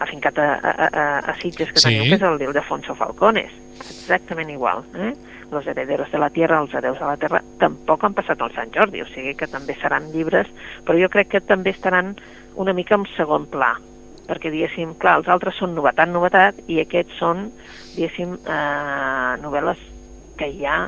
afincat 0.00 0.38
a, 0.38 0.48
a, 0.60 0.74
a, 0.90 1.06
a 1.30 1.34
Sitges 1.40 1.70
que 1.72 1.78
Sí. 1.80 1.88
teniu, 1.88 2.04
que 2.10 2.14
és 2.18 2.22
el 2.22 2.38
d'Ildefonso 2.42 2.94
Falcones. 2.98 3.52
Exactament 3.80 4.50
igual, 4.50 4.82
eh? 4.96 5.14
Los 5.52 5.64
herederos 5.66 6.10
de 6.10 6.18
la 6.18 6.28
tierra, 6.30 6.58
els 6.60 6.74
hereus 6.74 6.98
de 6.98 7.04
la 7.06 7.16
terra, 7.16 7.40
tampoc 7.60 8.02
han 8.04 8.14
passat 8.14 8.40
el 8.42 8.50
Sant 8.56 8.72
Jordi, 8.74 9.02
o 9.02 9.06
sigui 9.06 9.36
que 9.38 9.46
també 9.46 9.76
seran 9.80 10.10
llibres, 10.12 10.48
però 10.84 10.98
jo 11.00 11.08
crec 11.08 11.28
que 11.28 11.40
també 11.40 11.70
estaran 11.70 12.16
una 12.56 12.72
mica 12.72 12.96
en 12.96 13.04
segon 13.16 13.46
pla, 13.46 13.76
perquè, 14.28 14.50
diguéssim, 14.52 14.94
clar, 15.00 15.18
els 15.20 15.28
altres 15.32 15.56
són 15.58 15.74
novetat, 15.74 16.08
novetat, 16.12 16.60
i 16.68 16.80
aquests 16.82 17.18
són, 17.20 17.46
diguéssim, 17.96 18.36
eh, 18.46 19.32
novel·les 19.42 19.78
que 20.36 20.50
ja 20.60 20.86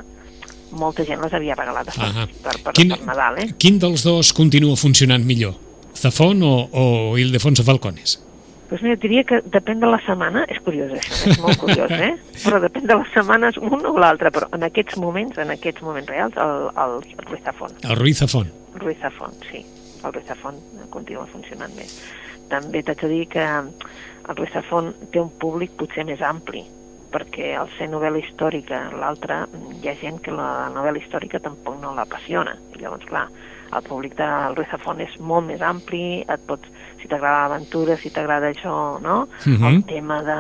molta 0.77 1.05
gent 1.09 1.23
les 1.25 1.33
havia 1.33 1.55
regalat 1.57 1.89
per, 1.95 2.05
Ahà. 2.05 2.27
per, 2.45 2.57
per, 2.65 2.73
Quin- 2.77 2.93
per 2.93 3.07
Nadal, 3.09 3.39
eh? 3.45 3.49
Quin 3.59 3.79
dels 3.81 4.03
dos 4.05 4.33
continua 4.37 4.77
funcionant 4.77 5.25
millor? 5.25 5.55
Zafón 5.97 6.43
o, 6.45 6.69
o 6.73 7.19
Ildefonso 7.19 7.65
Falcones? 7.65 8.19
Doncs 8.69 8.83
mira, 8.85 8.99
diria 9.01 9.23
que 9.25 9.39
depèn 9.49 9.81
de 9.81 9.89
la 9.89 9.97
setmana, 10.05 10.43
és 10.53 10.59
curiós 10.61 10.91
això, 10.93 11.31
és 11.31 11.39
molt 11.41 11.57
curiós, 11.57 11.89
eh? 11.91 12.11
Però 12.45 12.59
depèn 12.61 12.85
de 12.87 12.99
les 13.01 13.09
setmanes 13.15 13.57
un 13.57 13.81
o 13.89 13.95
l'altre, 13.97 14.29
però 14.31 14.51
en 14.53 14.67
aquests 14.69 14.99
moments, 15.01 15.39
en 15.41 15.49
aquests 15.55 15.81
moments 15.83 16.11
reals, 16.13 16.37
el, 16.37 16.69
el, 16.77 16.99
el 17.17 17.25
Ruiz 17.31 17.43
Zafón. 17.47 17.73
El 17.83 17.97
Ruiz 17.97 18.19
Zafón. 18.21 18.53
Ruiz 18.77 18.99
Zafón, 19.01 19.33
sí. 19.51 19.65
El 20.05 20.13
Ruiz 20.13 20.27
Zafón 20.29 20.61
continua 20.93 21.25
funcionant 21.33 21.73
bé. 21.81 21.89
També 22.49 22.83
t'haig 22.83 23.05
de 23.05 23.13
dir 23.13 23.25
que 23.35 23.45
el 23.49 24.37
Ruiz 24.37 24.53
Zafón 24.53 24.93
té 25.13 25.21
un 25.21 25.31
públic 25.43 25.75
potser 25.81 26.05
més 26.09 26.23
ampli, 26.25 26.65
perquè 27.13 27.55
al 27.57 27.71
ser 27.77 27.89
novel·la 27.93 28.21
històrica, 28.23 28.81
l'altre, 29.01 29.43
hi 29.81 29.89
ha 29.89 29.97
gent 30.01 30.21
que 30.25 30.35
la 30.35 30.69
novel·la 30.75 31.01
històrica 31.03 31.41
tampoc 31.45 31.79
no 31.83 31.95
l'apassiona. 31.97 32.57
I 32.75 32.83
llavors, 32.83 33.07
clar, 33.09 33.27
el 33.73 33.85
públic 33.89 34.17
del 34.21 34.57
Ruiz 34.57 34.71
Zafón 34.73 35.01
és 35.05 35.17
molt 35.21 35.49
més 35.49 35.65
ampli, 35.65 36.23
et 36.25 36.45
pots, 36.49 36.69
si 37.01 37.09
t'agrada 37.09 37.49
l'aventura, 37.49 37.97
si 37.97 38.11
t'agrada 38.11 38.51
això, 38.51 38.99
no? 39.01 39.29
Mhm. 39.45 39.65
El 39.69 39.85
tema 39.85 40.21
de, 40.23 40.39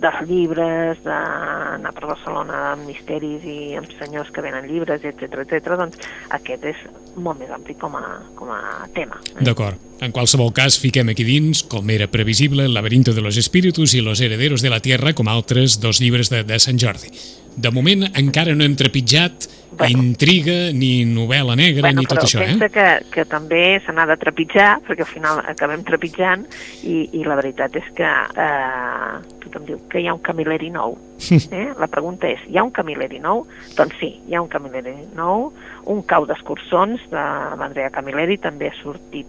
dels 0.00 0.22
llibres, 0.28 1.02
d'anar 1.04 1.92
per 1.94 2.06
Barcelona 2.06 2.72
amb 2.72 2.86
misteris 2.86 3.44
i 3.44 3.74
amb 3.76 3.90
senyors 3.98 4.30
que 4.30 4.44
venen 4.44 4.68
llibres, 4.68 5.04
etc 5.04 5.42
etc. 5.44 5.76
doncs 5.76 5.98
aquest 6.30 6.64
és 6.64 6.76
molt 7.16 7.40
més 7.40 7.50
ampli 7.50 7.74
com 7.80 7.96
a, 7.96 8.04
com 8.36 8.50
a 8.52 8.86
tema. 8.94 9.18
eh? 9.34 9.44
D'acord. 9.44 9.76
En 10.00 10.12
qualsevol 10.12 10.52
cas, 10.52 10.76
fiquem 10.78 11.08
aquí 11.08 11.24
dins, 11.24 11.62
com 11.64 11.88
era 11.90 12.06
previsible, 12.12 12.66
El 12.66 12.74
laberinto 12.74 13.14
de 13.14 13.22
los 13.22 13.36
espíritus 13.38 13.94
i 13.94 14.02
Los 14.02 14.20
herederos 14.20 14.60
de 14.60 14.70
la 14.70 14.80
tierra 14.80 15.14
com 15.14 15.28
altres 15.28 15.80
dos 15.80 16.00
llibres 16.00 16.28
de, 16.28 16.44
de 16.44 16.58
Sant 16.58 16.78
Jordi. 16.78 17.08
De 17.56 17.70
moment 17.72 18.04
encara 18.12 18.54
no 18.54 18.64
hem 18.64 18.76
trepitjat 18.76 19.48
Bueno. 19.70 20.02
intriga, 20.02 20.70
ni 20.72 21.04
novel·la 21.04 21.56
negra, 21.58 21.90
ni 21.92 22.06
tot 22.08 22.22
això, 22.22 22.40
pensa 22.40 22.68
eh? 22.68 22.72
que, 22.72 22.86
que 23.12 23.24
també 23.28 23.80
se 23.84 23.92
n'ha 23.92 24.06
de 24.08 24.16
trepitjar, 24.20 24.68
perquè 24.86 25.04
al 25.04 25.10
final 25.10 25.40
acabem 25.42 25.82
trepitjant, 25.84 26.46
i, 26.86 27.02
i 27.18 27.24
la 27.26 27.36
veritat 27.36 27.76
és 27.76 27.88
que 27.98 28.06
eh, 28.06 29.12
tothom 29.42 29.66
diu 29.68 29.80
que 29.92 30.00
hi 30.00 30.08
ha 30.08 30.14
un 30.16 30.22
Camilleri 30.24 30.70
nou. 30.74 30.96
Eh? 31.56 31.68
La 31.80 31.88
pregunta 31.90 32.28
és, 32.28 32.42
hi 32.48 32.58
ha 32.60 32.64
un 32.66 32.72
Camilleri 32.74 33.18
nou? 33.22 33.44
Doncs 33.76 33.98
sí, 34.00 34.12
hi 34.28 34.36
ha 34.36 34.42
un 34.44 34.50
Camilleri 34.52 34.94
nou, 35.16 35.50
un 35.92 36.02
cau 36.08 36.28
d'escurçons 36.28 37.02
de 37.10 37.24
l'Andrea 37.58 37.90
Camilleri 37.94 38.38
també 38.42 38.70
ha 38.70 38.78
sortit 38.82 39.28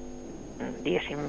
diguéssim, 0.83 1.19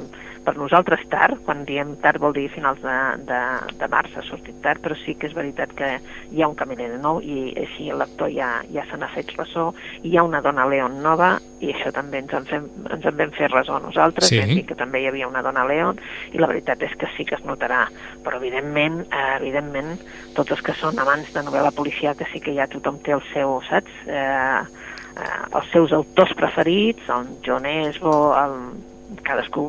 per 0.48 0.56
nosaltres 0.56 1.02
tard, 1.12 1.36
quan 1.44 1.66
diem 1.68 1.90
tard 2.00 2.22
vol 2.22 2.32
dir 2.32 2.46
finals 2.48 2.80
de, 2.80 2.96
de, 3.28 3.40
de 3.76 3.88
març 3.92 4.14
ha 4.16 4.22
sortit 4.24 4.56
tard, 4.64 4.80
però 4.80 4.96
sí 4.96 5.12
que 5.18 5.28
és 5.28 5.34
veritat 5.36 5.74
que 5.76 5.90
hi 6.32 6.40
ha 6.40 6.48
un 6.48 6.56
Caminer 6.56 6.88
nou 7.02 7.20
i 7.20 7.50
així 7.60 7.90
el 7.92 8.00
lector 8.00 8.32
ja, 8.32 8.48
ja 8.72 8.86
se 8.88 8.96
n'ha 8.96 9.10
fet 9.12 9.34
ressò, 9.36 9.66
i 10.00 10.14
hi 10.14 10.16
ha 10.16 10.24
una 10.24 10.40
dona 10.44 10.64
León 10.70 11.02
nova 11.04 11.34
i 11.60 11.74
això 11.74 11.92
també 11.92 12.22
ens 12.22 12.32
en, 12.32 12.48
fem, 12.48 12.64
ens 12.88 13.04
en 13.12 13.20
vam 13.20 13.36
fer 13.36 13.50
ressò 13.52 13.76
nosaltres, 13.84 14.30
Sí. 14.30 14.40
vam 14.40 14.54
dir 14.54 14.64
que 14.70 14.78
també 14.78 15.02
hi 15.02 15.10
havia 15.12 15.28
una 15.28 15.44
dona 15.44 15.66
León 15.68 16.00
i 16.32 16.40
la 16.40 16.48
veritat 16.48 16.82
és 16.88 16.96
que 16.96 17.12
sí 17.16 17.28
que 17.28 17.36
es 17.36 17.44
notarà, 17.44 17.84
però 18.24 18.40
evidentment, 18.40 19.02
eh, 19.12 19.30
evidentment 19.36 19.98
tots 20.38 20.56
els 20.56 20.64
que 20.64 20.76
són 20.80 20.98
amants 20.98 21.32
de 21.36 21.44
novel·la 21.44 21.76
policíaca 21.76 22.24
sí 22.32 22.40
que 22.40 22.56
ja 22.56 22.70
tothom 22.72 23.02
té 23.04 23.12
el 23.12 23.24
seu, 23.34 23.58
saps? 23.68 24.04
Eh, 24.06 24.60
eh, 25.18 25.40
els 25.52 25.72
seus 25.74 25.92
autors 25.92 26.32
preferits, 26.38 27.04
el 27.12 27.34
John 27.44 27.66
Esbo, 27.66 28.14
el, 28.38 28.62
cadascú 29.24 29.68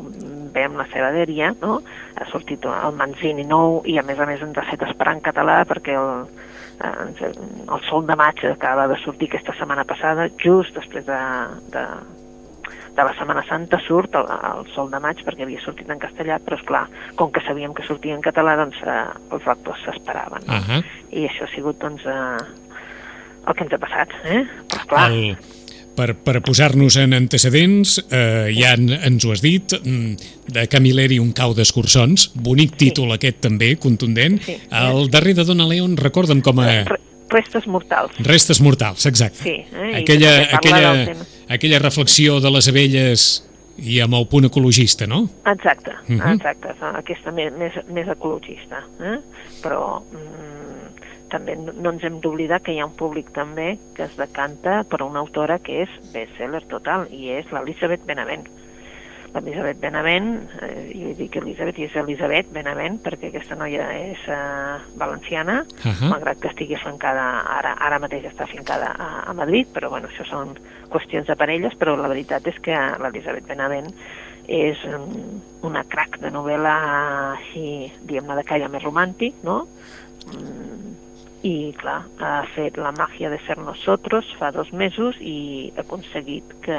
ve 0.54 0.64
amb 0.66 0.80
la 0.80 0.86
seva 0.92 1.10
dèria, 1.14 1.52
no? 1.62 1.80
Ha 2.18 2.28
sortit 2.30 2.64
el 2.68 2.96
Manzini 2.98 3.46
nou 3.48 3.80
i 3.88 3.96
a 3.98 4.04
més 4.06 4.20
a 4.20 4.28
més 4.28 4.42
ens 4.44 4.58
ha 4.58 4.66
fet 4.68 4.82
esperar 4.86 5.16
en 5.16 5.24
català 5.24 5.60
perquè 5.68 5.96
el, 5.98 6.24
eh, 6.84 7.30
el 7.30 7.84
Sol 7.88 8.06
de 8.08 8.16
maig 8.18 8.42
acaba 8.50 8.88
de 8.90 8.98
sortir 9.04 9.30
aquesta 9.30 9.56
setmana 9.58 9.86
passada, 9.88 10.28
just 10.42 10.76
després 10.76 11.06
de, 11.06 11.20
de, 11.74 11.84
de 12.96 13.06
la 13.06 13.14
Setmana 13.18 13.44
Santa 13.48 13.80
surt 13.86 14.16
el, 14.18 14.28
el 14.52 14.66
Sol 14.74 14.90
de 14.92 15.00
maig 15.02 15.22
perquè 15.26 15.46
havia 15.46 15.62
sortit 15.64 15.90
en 15.90 16.02
castellà, 16.02 16.40
però 16.44 16.58
és 16.58 16.66
clar, 16.68 16.86
com 17.20 17.32
que 17.34 17.44
sabíem 17.46 17.76
que 17.76 17.86
sortia 17.86 18.16
en 18.18 18.24
català, 18.24 18.56
doncs 18.60 18.80
eh, 18.84 18.98
els 19.30 19.46
lectors 19.52 19.86
s'esperaven. 19.86 20.48
No? 20.48 20.58
Ahà. 20.58 20.82
I 21.10 21.28
això 21.30 21.46
ha 21.46 21.54
sigut, 21.54 21.80
doncs, 21.82 22.04
eh, 22.06 22.68
el 23.46 23.56
que 23.56 23.66
ens 23.66 23.74
ha 23.74 23.82
passat, 23.82 24.14
eh? 24.24 24.44
Però 24.68 24.86
clar, 24.90 25.08
El, 25.10 25.59
per, 26.00 26.14
per 26.24 26.40
posar-nos 26.46 26.96
en 27.02 27.12
antecedents, 27.18 27.98
eh, 28.08 28.48
ja 28.56 28.72
en, 28.78 28.88
ens 28.88 29.24
ho 29.28 29.34
has 29.34 29.42
dit, 29.44 29.74
mm, 29.76 30.32
de 30.56 30.64
Camilleri 30.72 31.18
un 31.20 31.34
cau 31.36 31.52
d'escurçons, 31.54 32.30
bonic 32.40 32.74
títol 32.80 33.12
aquest 33.12 33.42
també, 33.44 33.74
contundent. 33.76 34.40
Sí. 34.46 34.56
El 34.80 35.10
darrer 35.12 35.34
de 35.36 35.44
Dona 35.44 35.68
León, 35.68 35.98
recorda'm 36.00 36.40
com 36.46 36.64
a... 36.64 36.70
re- 36.88 36.98
restes 37.30 37.68
mortals. 37.70 38.16
Restes 38.26 38.58
mortals, 38.64 39.04
exacte. 39.06 39.44
Sí, 39.44 39.52
eh? 39.70 39.90
I 39.92 40.00
aquella, 40.00 40.32
aquella, 40.56 40.90
aquella 41.54 41.78
reflexió 41.84 42.40
de 42.42 42.50
les 42.50 42.66
abelles 42.72 43.28
i 43.80 44.00
amb 44.04 44.16
el 44.18 44.26
punt 44.28 44.48
ecologista, 44.48 45.06
no? 45.06 45.22
Exacte, 45.46 45.92
uh 45.92 46.12
Mhm. 46.12 46.20
-huh. 46.20 46.34
exacte, 46.34 46.68
aquesta 46.98 47.30
més, 47.30 47.52
més, 47.56 47.72
més 47.94 48.08
ecologista. 48.08 48.82
Eh? 49.00 49.18
Però 49.62 50.02
mm, 50.02 50.69
també 51.32 51.56
no 51.58 51.92
ens 51.92 52.04
hem 52.06 52.20
d'oblidar 52.22 52.60
que 52.64 52.74
hi 52.74 52.80
ha 52.80 52.88
un 52.88 52.96
públic 52.96 53.30
també 53.36 53.74
que 53.96 54.06
es 54.06 54.16
decanta 54.18 54.82
per 54.84 55.02
una 55.06 55.22
autora 55.22 55.58
que 55.62 55.82
és 55.84 56.00
bestseller 56.14 56.64
total 56.70 57.06
i 57.14 57.30
és 57.38 57.50
l'Elisabet 57.54 58.04
Benavent. 58.06 58.48
L'Elisabet 59.30 59.78
Benavent, 59.78 60.30
eh, 60.66 60.88
jo 60.90 61.12
dic 61.18 61.36
Elisabet 61.38 61.78
i 61.78 61.84
és 61.86 61.94
Elisabet 62.00 62.48
Benavent 62.50 62.98
perquè 63.04 63.30
aquesta 63.30 63.54
noia 63.58 63.86
és 63.94 64.24
eh, 64.26 64.80
valenciana, 64.98 65.60
Ahà. 65.84 66.08
malgrat 66.10 66.40
que 66.42 66.50
estigui 66.50 66.74
afincada, 66.74 67.28
ara, 67.58 67.76
ara 67.78 68.00
mateix 68.02 68.26
està 68.32 68.48
afincada 68.48 68.90
a, 68.90 69.10
a 69.30 69.36
Madrid, 69.38 69.70
però 69.74 69.92
bueno, 69.92 70.10
això 70.10 70.26
són 70.26 70.56
qüestions 70.90 71.30
de 71.30 71.38
parelles, 71.38 71.78
però 71.78 71.94
la 71.96 72.10
veritat 72.10 72.50
és 72.50 72.58
que 72.64 72.74
l'Elisabet 72.74 73.46
Benavent 73.46 73.94
és 74.50 74.80
um, 74.90 75.38
una 75.62 75.84
crac 75.86 76.18
de 76.18 76.32
novel·la 76.34 76.74
així, 77.36 77.92
diguem-ne, 78.02 78.34
de 78.40 78.46
caire 78.48 78.70
més 78.72 78.82
romàntic, 78.82 79.36
no? 79.46 79.60
Mm, 80.34 80.96
I, 81.42 81.72
clar, 81.80 82.02
ha 82.20 82.42
fet 82.54 82.76
La 82.76 82.92
màgia 82.92 83.30
de 83.32 83.38
ser 83.46 83.56
nosotros 83.58 84.26
fa 84.38 84.50
dos 84.52 84.72
mesos 84.72 85.16
i 85.20 85.72
ha 85.76 85.80
aconseguit 85.80 86.44
que, 86.60 86.76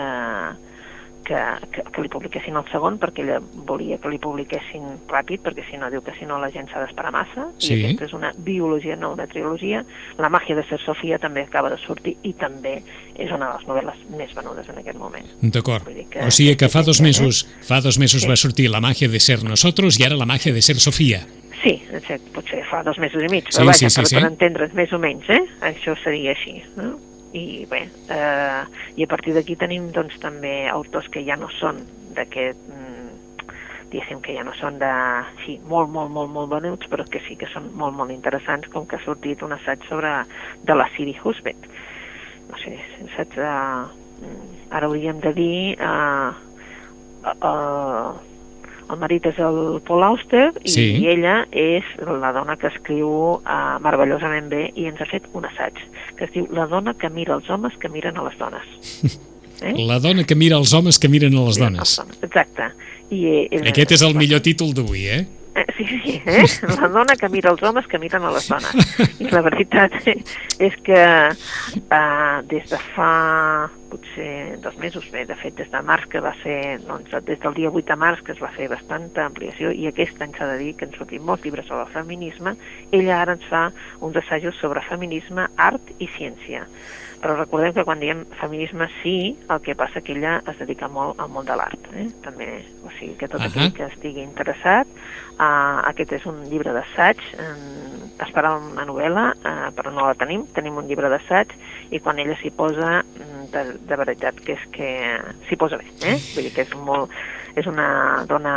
que, 1.25 1.37
que, 1.73 1.81
que 1.93 2.01
li 2.03 2.09
publiquessin 2.13 2.55
el 2.59 2.65
segon 2.71 2.99
perquè 3.01 3.23
ella 3.23 3.39
volia 3.69 3.97
que 4.01 4.09
li 4.09 4.19
publiquessin 4.21 4.85
ràpid 5.09 5.41
perquè 5.45 5.65
si 5.69 5.77
no 5.81 5.89
diu 5.93 6.01
que 6.05 6.13
si 6.19 6.25
no 6.29 6.37
la 6.41 6.49
gent 6.53 6.69
s'ha 6.69 6.81
d'esperar 6.83 7.11
massa 7.13 7.47
Sí. 7.57 7.73
i 7.73 7.83
aquesta 7.85 8.05
és 8.05 8.13
una 8.17 8.31
biologia, 8.37 8.95
no 8.95 9.11
una 9.13 9.27
trilogia 9.29 9.83
La 10.17 10.29
màgia 10.29 10.55
de 10.57 10.63
ser 10.69 10.79
Sofia 10.85 11.17
també 11.21 11.41
acaba 11.45 11.69
de 11.73 11.77
sortir 11.81 12.17
i 12.21 12.33
també 12.33 12.83
és 13.17 13.29
una 13.33 13.49
de 13.51 13.57
les 13.57 13.67
novel·les 13.69 14.05
més 14.17 14.33
venudes 14.37 14.69
en 14.69 14.77
aquest 14.81 14.97
moment 14.97 15.25
D'acord. 15.41 15.89
O 16.25 16.29
sigui 16.31 16.55
que 16.57 16.69
fa 16.69 16.81
dos 16.85 16.97
Sí, 17.01 17.03
mesos, 17.09 17.47
fa 17.65 17.81
dos 17.81 17.97
mesos 17.97 18.21
Sí. 18.21 18.27
va 18.29 18.35
sortir 18.37 18.69
La 18.69 18.81
magia 18.81 19.07
de 19.09 19.19
ser 19.19 19.43
nosotros 19.43 19.99
i 19.99 20.05
ara 20.05 20.15
La 20.17 20.25
magia 20.29 20.53
de 20.53 20.61
ser 20.61 20.77
Sofia. 20.77 21.25
Sí, 21.61 21.75
exacte, 21.93 22.31
potser 22.33 22.63
fa 22.65 22.81
dos 22.83 22.97
mesos 22.97 23.21
i 23.21 23.29
mig, 23.29 23.45
Sí, 23.49 23.59
però 23.59 23.69
vaja, 23.69 23.85
sí, 23.85 23.89
sí, 23.93 24.01
per, 24.01 24.09
sí. 24.09 24.17
per 24.17 24.29
entendre's 24.31 24.73
més 24.77 24.93
o 24.93 24.99
menys, 25.01 25.29
eh? 25.29 25.43
Això 25.69 25.93
seria 26.01 26.33
així, 26.33 26.57
no? 26.77 26.95
I 27.37 27.63
bé, 27.69 27.85
eh, 28.11 28.61
i 28.97 29.05
a 29.05 29.09
partir 29.11 29.35
d'aquí 29.37 29.55
tenim 29.55 29.91
doncs 29.95 30.17
també 30.19 30.65
autors 30.67 31.07
que 31.13 31.21
ja 31.23 31.37
no 31.39 31.47
són 31.59 31.79
d'aquest 32.17 32.65
mm, 32.67 32.91
diguéssim 33.91 34.21
que 34.23 34.33
ja 34.35 34.43
no 34.47 34.53
són 34.57 34.79
de, 34.81 34.89
sí, 35.43 35.57
molt, 35.69 35.91
molt, 35.91 36.11
molt, 36.15 36.31
molt 36.31 36.51
venuts, 36.51 36.89
però 36.91 37.05
que 37.07 37.21
sí 37.27 37.37
que 37.39 37.49
són 37.51 37.69
molt, 37.77 37.95
molt 37.97 38.13
interessants, 38.13 38.69
com 38.71 38.87
que 38.87 38.97
ha 38.97 39.05
sortit 39.05 39.43
un 39.43 39.53
assaig 39.55 39.83
sobre 39.89 40.13
de 40.67 40.77
la 40.77 40.87
Siri 40.95 41.15
Husbeth. 41.21 41.67
No 42.49 42.59
sé, 42.63 42.73
saps, 43.15 43.37
uh, 43.37 43.85
ara 44.71 44.87
hauríem 44.87 45.19
de 45.23 45.33
dir 45.35 45.57
uh, 45.83 46.31
uh, 47.27 48.30
el 48.91 48.99
marit 48.99 49.25
és 49.31 49.39
el 49.39 49.79
Paul 49.87 50.03
Auster 50.03 50.51
i, 50.63 50.69
Sí. 50.69 50.85
i 51.01 51.07
ella 51.13 51.45
és 51.51 51.83
la 52.05 52.31
dona 52.35 52.57
que 52.59 52.67
escriu 52.67 53.09
uh, 53.39 53.79
meravellosament 53.83 54.49
bé 54.51 54.67
i 54.75 54.85
ens 54.91 55.01
ha 55.01 55.07
fet 55.09 55.27
un 55.33 55.45
assaig 55.49 55.79
que 56.17 56.25
es 56.27 56.31
diu 56.35 56.47
La 56.51 56.67
dona 56.67 56.93
que 56.93 57.09
mira 57.09 57.33
els 57.39 57.49
homes 57.49 57.73
que 57.79 57.89
miren 57.89 58.17
a 58.17 58.23
les 58.29 58.37
dones. 58.37 58.67
Eh? 59.61 59.75
La 59.85 59.99
dona 60.01 60.23
que 60.25 60.33
mira 60.33 60.57
els 60.57 60.71
homes 60.73 60.97
que 60.97 61.05
miren 61.07 61.35
a 61.37 61.43
les 61.45 61.59
dones. 61.61 61.99
Exacte. 62.25 62.71
I, 63.13 63.19
eh, 63.45 63.59
Aquest 63.69 63.91
és 63.93 64.01
el 64.01 64.15
millor 64.17 64.41
títol 64.41 64.71
d'avui, 64.73 65.03
eh? 65.05 65.19
Eh, 65.53 65.65
Sí, 65.77 65.85
sí, 65.85 66.15
eh? 66.25 66.45
la 66.81 66.87
dona 66.89 67.13
que 67.15 67.29
mira 67.29 67.51
els 67.51 67.61
homes 67.61 67.85
que 67.85 67.99
miren 68.01 68.23
a 68.25 68.31
les 68.33 68.47
dones. 68.49 68.95
I 69.21 69.29
la 69.29 69.43
veritat 69.45 69.93
és 70.07 70.79
que 70.81 70.97
eh, 70.97 72.41
des 72.49 72.73
de 72.73 72.79
fa 72.95 73.69
potser 73.91 74.57
dos 74.63 74.77
mesos, 74.81 75.09
bé, 75.13 75.25
de 75.29 75.37
fet 75.39 75.57
des 75.59 75.69
de 75.71 75.81
març 75.85 76.07
que 76.11 76.23
va 76.23 76.33
ser, 76.41 76.79
doncs, 76.87 77.13
des 77.27 77.39
del 77.43 77.57
dia 77.57 77.71
8 77.71 77.91
de 77.91 77.99
març 77.99 78.23
que 78.25 78.35
es 78.35 78.41
va 78.41 78.51
fer 78.55 78.69
bastanta 78.71 79.27
ampliació 79.27 79.71
i 79.75 79.87
aquest 79.89 80.21
any 80.23 80.33
s'ha 80.37 80.49
de 80.53 80.57
dir 80.63 80.73
que 80.77 80.87
han 80.87 80.97
sortit 80.97 81.21
molts 81.21 81.45
llibres 81.45 81.67
sobre 81.67 81.85
el 81.85 81.93
feminisme, 81.93 82.55
ella 82.91 83.21
ara 83.21 83.37
ens 83.37 83.47
fa 83.51 83.67
uns 83.99 84.17
assajos 84.23 84.57
sobre 84.63 84.83
feminisme, 84.89 85.47
art 85.69 85.95
i 85.99 86.09
ciència. 86.17 86.65
Però 87.21 87.35
recordem 87.37 87.75
que 87.75 87.83
quan 87.85 87.99
diem 88.01 88.23
feminisme 88.39 88.87
sí, 89.01 89.35
el 89.53 89.59
que 89.61 89.75
passa 89.77 90.01
que 90.01 90.15
ella 90.15 90.39
es 90.49 90.57
dedica 90.57 90.87
molt 90.89 91.19
al 91.21 91.29
món 91.29 91.45
de 91.45 91.57
l'art. 91.57 91.89
Eh? 91.93 92.07
També, 92.25 92.47
o 92.81 92.89
sigui, 92.97 93.13
que 93.19 93.29
tot 93.29 93.43
Ahà. 93.43 93.51
aquell 93.51 93.75
que 93.77 93.85
estigui 93.91 94.23
interessat, 94.25 94.89
uh, 95.35 95.85
aquest 95.91 96.15
és 96.17 96.25
un 96.25 96.41
llibre 96.49 96.73
d'assaig, 96.73 97.21
um, 97.37 98.07
esperava 98.25 98.57
una 98.71 98.87
novel·la, 98.89 99.27
uh, 99.37 99.69
però 99.77 99.93
no 99.93 100.07
la 100.07 100.17
tenim, 100.17 100.47
tenim 100.55 100.81
un 100.81 100.89
llibre 100.89 101.13
d'assaig, 101.13 101.53
i 101.93 102.01
quan 102.01 102.17
ella 102.23 102.39
s'hi 102.41 102.49
posa, 102.57 103.03
mm, 103.05 103.40
de, 103.53 103.63
de 103.87 103.99
veritat 104.03 104.39
que 104.45 104.55
és 104.57 104.65
que 104.73 104.89
s'hi 105.47 105.59
posa 105.59 105.79
bé, 105.81 105.87
eh? 106.03 106.17
Vull 106.35 106.47
dir 106.47 106.53
que 106.55 106.65
és, 106.65 106.75
molt, 106.87 107.13
és 107.55 107.67
una 107.69 108.25
dona 108.29 108.55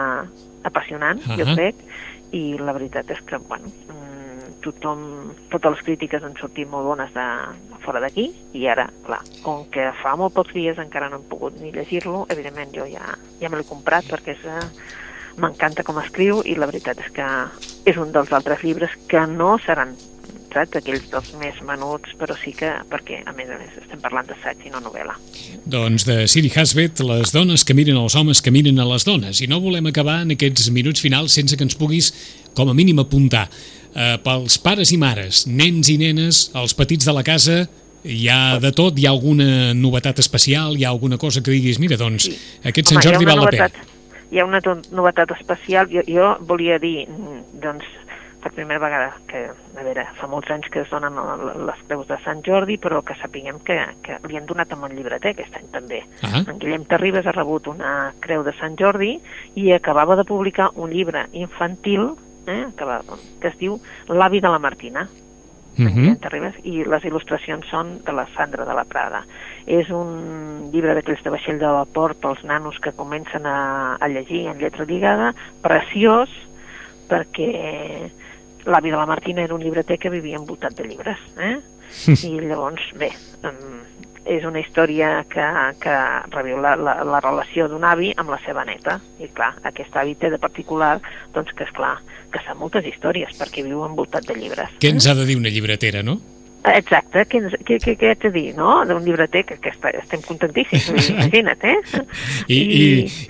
apassionant, 0.64 1.20
uh 1.20 1.33
-huh. 1.33 1.38
jo 1.38 1.54
crec, 1.54 1.76
i 2.33 2.57
la 2.59 2.72
veritat 2.72 3.11
és 3.11 3.20
que, 3.26 3.38
bueno, 3.48 3.68
mm, 3.68 4.61
tothom, 4.62 5.33
totes 5.50 5.72
les 5.72 5.85
crítiques 5.85 6.22
han 6.22 6.37
sortit 6.37 6.68
molt 6.70 6.87
bones 6.87 7.12
de, 7.14 7.28
fora 7.85 8.00
d'aquí, 8.00 8.30
i 8.57 8.66
ara, 8.70 8.88
clar, 9.07 9.20
com 9.44 9.64
que 9.72 9.90
fa 10.02 10.16
molt 10.16 10.35
pocs 10.35 10.54
dies 10.57 10.80
encara 10.80 11.11
no 11.12 11.20
hem 11.20 11.28
pogut 11.28 11.61
ni 11.61 11.72
llegir-lo, 11.74 12.24
evidentment 12.33 12.72
jo 12.74 12.87
ja, 12.90 13.14
ja 13.40 13.50
me 13.50 13.61
l'he 13.61 13.68
comprat 13.68 14.09
perquè 14.11 14.35
és, 14.35 14.44
eh, 14.44 14.64
m'encanta 15.37 15.85
com 15.87 15.98
escriu 15.98 16.42
i 16.46 16.57
la 16.57 16.68
veritat 16.70 17.00
és 17.02 17.11
que 17.14 17.28
és 17.90 17.96
un 18.00 18.12
dels 18.14 18.33
altres 18.33 18.62
llibres 18.64 18.94
que 19.11 19.26
no 19.26 19.57
seran 19.59 19.94
saps, 20.55 20.79
aquells 20.81 21.11
dels 21.12 21.33
més 21.40 21.61
menuts, 21.67 22.14
però 22.19 22.37
sí 22.38 22.55
que, 22.57 22.71
perquè 22.90 23.21
a 23.27 23.35
més 23.37 23.51
a 23.51 23.59
més 23.61 23.77
estem 23.83 24.01
parlant 24.03 24.27
d'assaig 24.31 24.64
i 24.64 24.73
no 24.73 24.81
novel·la. 24.85 25.17
Doncs 25.67 26.07
de 26.09 26.25
Siri 26.31 26.51
Hasbet, 26.55 27.03
les 27.05 27.35
dones 27.35 27.64
que 27.67 27.77
miren 27.77 27.99
els 28.01 28.17
homes 28.17 28.40
que 28.40 28.55
miren 28.55 28.79
a 28.81 28.88
les 28.88 29.05
dones. 29.05 29.43
I 29.43 29.51
no 29.51 29.61
volem 29.61 29.90
acabar 29.90 30.23
en 30.25 30.35
aquests 30.37 30.71
minuts 30.75 31.03
finals 31.05 31.37
sense 31.37 31.57
que 31.57 31.67
ens 31.67 31.77
puguis, 31.77 32.12
com 32.55 32.71
a 32.71 32.75
mínim, 32.75 33.01
apuntar. 33.03 33.49
Eh, 33.95 34.17
pels 34.25 34.59
pares 34.59 34.90
i 34.90 34.99
mares, 34.99 35.45
nens 35.47 35.90
i 35.93 35.99
nenes, 36.01 36.49
els 36.55 36.75
petits 36.75 37.07
de 37.07 37.14
la 37.14 37.23
casa, 37.27 37.64
hi 38.05 38.29
ha 38.29 38.59
de 38.61 38.71
tot? 38.77 38.99
Hi 38.99 39.07
ha 39.07 39.12
alguna 39.14 39.73
novetat 39.75 40.19
especial? 40.21 40.77
Hi 40.77 40.85
ha 40.85 40.90
alguna 40.90 41.17
cosa 41.19 41.43
que 41.43 41.51
diguis, 41.55 41.79
mira, 41.81 41.97
doncs, 41.97 42.25
Sí. 42.29 42.38
aquest 42.62 42.90
Home, 42.93 43.03
Sant 43.03 43.12
Jordi 43.14 43.25
val 43.25 43.40
la 43.40 43.51
pena. 43.51 43.71
Hi 44.31 44.40
ha 44.40 44.45
una 44.45 44.61
novetat 44.90 45.31
especial. 45.38 45.88
Jo, 45.88 46.03
jo 46.07 46.37
volia 46.40 46.79
dir, 46.79 47.07
mm, 47.09 47.61
doncs, 47.62 47.85
per 48.44 48.52
primera 48.52 48.80
vegada, 48.83 49.14
que, 49.30 49.46
a 49.48 49.85
veure, 49.87 50.04
fa 50.18 50.28
molts 50.28 50.50
anys 50.52 50.68
que 50.72 50.83
es 50.85 50.90
donen 50.92 51.16
les 51.64 51.80
creus 51.88 52.07
de 52.11 52.18
Sant 52.24 52.42
Jordi, 52.44 52.76
però 52.76 53.00
que 53.07 53.16
sapiguem 53.16 53.62
que, 53.64 53.78
que 54.04 54.18
li 54.28 54.37
han 54.37 54.44
donat 54.50 54.74
amb 54.76 54.85
un 54.85 54.92
llibreter 54.92 55.33
aquest 55.33 55.57
any 55.57 55.70
també. 55.72 56.02
Ah, 56.22 56.42
En 56.44 56.61
Guillem 56.61 56.85
Terribas 56.90 57.26
ha 57.26 57.33
rebut 57.33 57.70
una 57.72 58.12
creu 58.20 58.44
de 58.44 58.52
Sant 58.61 58.76
Jordi 58.80 59.16
i 59.57 59.70
acabava 59.72 60.18
de 60.20 60.28
publicar 60.28 60.70
un 60.76 60.92
llibre 60.92 61.24
infantil 61.33 62.12
eh, 62.46 62.66
acabava, 62.68 63.16
que 63.40 63.48
es 63.48 63.57
diu 63.59 63.78
L'avi 64.09 64.40
de 64.44 64.52
la 64.52 64.59
Martina. 64.61 65.09
uh 65.09 65.83
en 65.83 65.94
Guillem 65.94 66.14
-huh. 66.14 66.20
Terribas, 66.20 66.54
i 66.62 66.85
les 66.85 67.02
il·lustracions 67.02 67.64
són 67.70 68.04
de 68.04 68.12
la 68.12 68.28
Sandra 68.37 68.64
de 68.64 68.74
la 68.74 68.85
Prada. 68.85 69.24
És 69.66 69.90
un 69.90 70.70
llibre 70.70 70.94
d'aquells 70.94 71.24
de 71.24 71.30
vaixell 71.30 71.59
de 71.59 71.66
vapor 71.66 72.14
pels 72.14 72.44
nanos 72.44 72.78
que 72.78 72.92
comencen 72.92 73.46
a, 73.46 73.96
a 73.96 74.09
llegir 74.09 74.46
en 74.46 74.59
lletra 74.59 74.85
lligada, 74.85 75.35
preciós, 75.62 76.28
perquè 77.09 78.11
l'avi 78.66 78.90
de 78.90 78.96
la 78.96 79.07
Martina 79.07 79.44
era 79.44 79.55
un 79.55 79.62
llibreter 79.62 79.98
que 79.98 80.12
vivia 80.12 80.40
envoltat 80.40 80.77
de 80.79 80.88
llibres, 80.88 81.20
eh? 81.38 81.59
I 82.29 82.33
llavors, 82.40 82.87
bé, 82.98 83.11
um, 83.44 83.83
és 84.24 84.44
una 84.48 84.61
història 84.61 85.22
que, 85.31 85.44
que 85.81 85.94
reviu 86.33 86.61
la, 86.64 86.74
la, 86.81 86.96
la 87.05 87.20
relació 87.20 87.68
d'un 87.68 87.85
avi 87.85 88.12
amb 88.16 88.33
la 88.33 88.40
seva 88.44 88.64
neta. 88.64 88.98
I 89.20 89.29
clar, 89.37 89.53
aquest 89.68 89.96
avi 90.00 90.16
té 90.20 90.31
de 90.33 90.40
particular, 90.40 90.96
doncs 91.35 91.53
que 91.57 91.66
és 91.68 91.74
clar, 91.77 91.98
que 92.33 92.40
sap 92.44 92.59
moltes 92.61 92.87
històries 92.88 93.37
perquè 93.38 93.64
viu 93.66 93.85
envoltat 93.87 94.27
de 94.29 94.38
llibres. 94.38 94.72
Què 94.81 94.94
ens 94.94 95.07
ha 95.07 95.16
de 95.18 95.29
dir 95.29 95.37
una 95.40 95.53
llibretera, 95.53 96.03
no? 96.03 96.18
Exacte, 96.64 97.27
què, 97.29 97.42
què, 97.61 97.77
què, 97.77 97.92
què 98.00 98.11
haig 98.14 98.22
de 98.22 98.31
dir, 98.33 98.46
no? 98.57 98.79
D'un 98.88 99.05
llibreter 99.05 99.44
que, 99.44 99.59
que 99.61 99.68
està, 99.74 99.92
estem 100.00 100.24
contentíssims, 100.24 101.11
imagina't, 101.12 101.61
eh? 101.68 102.05
I, 102.48 102.57
i, 102.57 102.85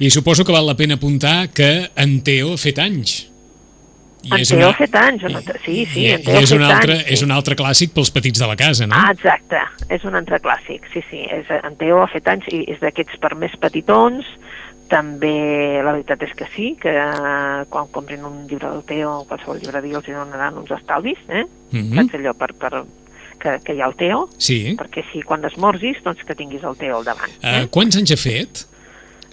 I 0.06 0.10
suposo 0.14 0.46
que 0.46 0.54
val 0.54 0.70
la 0.70 0.78
pena 0.78 0.94
apuntar 1.00 1.50
que 1.50 1.88
en 1.98 2.20
Teo 2.22 2.54
ha 2.54 2.60
fet 2.62 2.78
anys. 2.78 3.16
En 4.32 4.44
Teo 4.48 4.68
ha 4.68 4.74
fet 4.78 4.94
anys, 4.96 5.24
o 5.24 5.28
no? 5.32 5.42
Sí, 5.64 5.84
sí, 5.92 6.04
i, 6.04 6.10
en 6.14 6.24
Teo 6.24 6.40
i 6.40 6.46
és 6.46 6.54
un 6.56 6.64
altre, 6.64 6.96
anys, 6.96 7.04
sí. 7.04 7.14
és 7.16 7.24
un 7.26 7.34
altre 7.34 7.56
clàssic 7.58 7.94
pels 7.96 8.10
petits 8.14 8.40
de 8.40 8.48
la 8.48 8.56
casa, 8.56 8.88
no? 8.88 8.96
Ah, 8.96 9.12
exacte, 9.12 9.60
és 9.92 10.04
un 10.08 10.16
altre 10.18 10.40
clàssic, 10.44 10.88
sí, 10.92 11.04
sí, 11.10 11.22
és, 11.28 11.50
en 11.60 11.76
Teo 11.80 12.02
ha 12.02 12.08
fet 12.12 12.28
anys 12.32 12.48
i 12.52 12.64
és 12.72 12.80
d'aquests 12.82 13.20
per 13.20 13.34
més 13.40 13.54
petitons, 13.60 14.28
també 14.88 15.80
la 15.82 15.94
veritat 15.94 16.22
és 16.26 16.34
que 16.36 16.48
sí, 16.54 16.74
que 16.80 16.92
eh, 16.92 17.62
quan 17.72 17.88
comprin 17.92 18.24
un 18.26 18.44
llibre 18.48 18.68
del 18.68 18.84
Teo 18.88 19.14
o 19.20 19.24
qualsevol 19.28 19.62
llibreria 19.62 20.00
els 20.00 20.10
donaran 20.10 20.60
uns 20.60 20.74
estalvis, 20.76 21.20
eh? 21.28 21.46
Mhm. 21.72 21.96
Saps 21.96 22.20
allò 22.20 22.34
per, 22.38 22.52
per, 22.60 22.84
que, 23.40 23.56
que 23.64 23.74
hi 23.76 23.80
ha 23.82 23.88
el 23.90 23.96
Teo, 24.00 24.28
Sí. 24.38 24.76
perquè 24.78 25.04
si 25.10 25.22
quan 25.22 25.44
esmorzis, 25.44 26.02
doncs 26.04 26.24
que 26.24 26.36
tinguis 26.38 26.64
el 26.64 26.76
Teo 26.80 27.00
al 27.00 27.08
davant. 27.08 27.32
Uh, 27.42 27.66
quants 27.70 27.96
anys 28.00 28.14
ha 28.14 28.20
fet? 28.20 28.64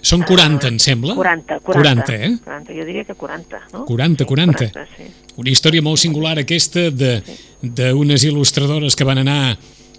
Són 0.02 0.24
40, 0.26 0.66
em 0.66 0.78
sembla? 0.82 1.14
40, 1.14 1.60
40. 1.62 1.78
40, 1.78 2.14
eh? 2.18 2.32
40, 2.44 2.74
jo 2.74 2.86
diria 2.88 3.04
que 3.06 3.14
40, 3.14 3.60
no? 3.72 3.84
40, 3.86 4.24
Sí, 4.24 4.28
40. 4.32 4.70
40 4.74 4.96
sí. 4.96 5.10
Una 5.38 5.52
història 5.52 5.82
molt 5.82 6.02
singular 6.02 6.34
aquesta 6.42 6.90
de 6.90 7.14
d'unes 7.62 8.26
il·lustradores 8.26 8.98
que 8.98 9.06
van 9.06 9.22
anar 9.22 9.54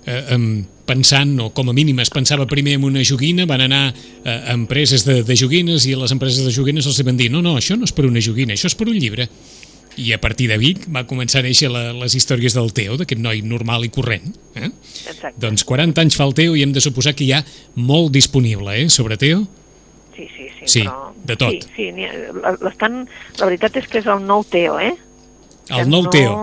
eh, 0.05 0.37
pensant, 0.85 1.33
o 1.39 1.49
com 1.55 1.71
a 1.71 1.73
mínim 1.75 1.99
es 2.03 2.11
pensava 2.11 2.45
primer 2.51 2.75
en 2.77 2.83
una 2.83 3.03
joguina, 3.07 3.47
van 3.47 3.63
anar 3.63 3.83
eh, 3.93 4.29
a 4.29 4.53
empreses 4.53 5.05
de, 5.07 5.21
de 5.23 5.37
joguines 5.39 5.87
i 5.87 5.95
a 5.95 6.01
les 6.03 6.11
empreses 6.11 6.43
de 6.43 6.51
joguines 6.51 6.85
els 6.85 7.01
van 7.07 7.17
dir 7.17 7.31
no, 7.31 7.41
no, 7.41 7.55
això 7.57 7.79
no 7.79 7.87
és 7.87 7.95
per 7.95 8.05
una 8.09 8.21
joguina, 8.23 8.53
això 8.53 8.67
és 8.71 8.75
per 8.75 8.89
un 8.91 8.99
llibre. 8.99 9.29
I 9.95 10.09
a 10.11 10.17
partir 10.17 10.47
de 10.49 10.57
Vic 10.57 10.87
va 10.89 11.05
començar 11.05 11.43
a 11.43 11.45
néixer 11.45 11.69
la, 11.69 11.91
les 11.93 12.15
històries 12.17 12.55
del 12.57 12.71
Teo, 12.73 12.97
d'aquest 12.97 13.21
noi 13.21 13.43
normal 13.45 13.85
i 13.85 13.91
corrent. 13.93 14.25
Eh? 14.57 14.71
Exacte. 15.05 15.35
Doncs 15.39 15.63
40 15.69 16.01
anys 16.01 16.17
fa 16.17 16.25
el 16.25 16.33
Teo 16.33 16.55
i 16.57 16.63
hem 16.65 16.73
de 16.73 16.81
suposar 16.81 17.13
que 17.13 17.27
hi 17.27 17.33
ha 17.37 17.43
molt 17.77 18.11
disponible 18.11 18.73
eh, 18.81 18.87
sobre 18.89 19.19
Teo. 19.21 19.45
Sí, 20.15 20.27
sí, 20.35 20.49
sí. 20.59 20.67
Sí, 20.67 20.83
però... 20.85 21.11
de 21.25 21.35
tot. 21.39 21.67
Sí, 21.75 21.89
sí, 21.93 22.07
l'estan... 22.61 23.03
La 23.39 23.47
veritat 23.49 23.77
és 23.81 23.87
que 23.89 23.99
és 24.03 24.09
el 24.11 24.21
nou 24.27 24.43
Teo, 24.45 24.77
eh? 24.79 24.93
El 25.71 25.87
nou 25.89 26.03
no... 26.05 26.09
Teo. 26.13 26.33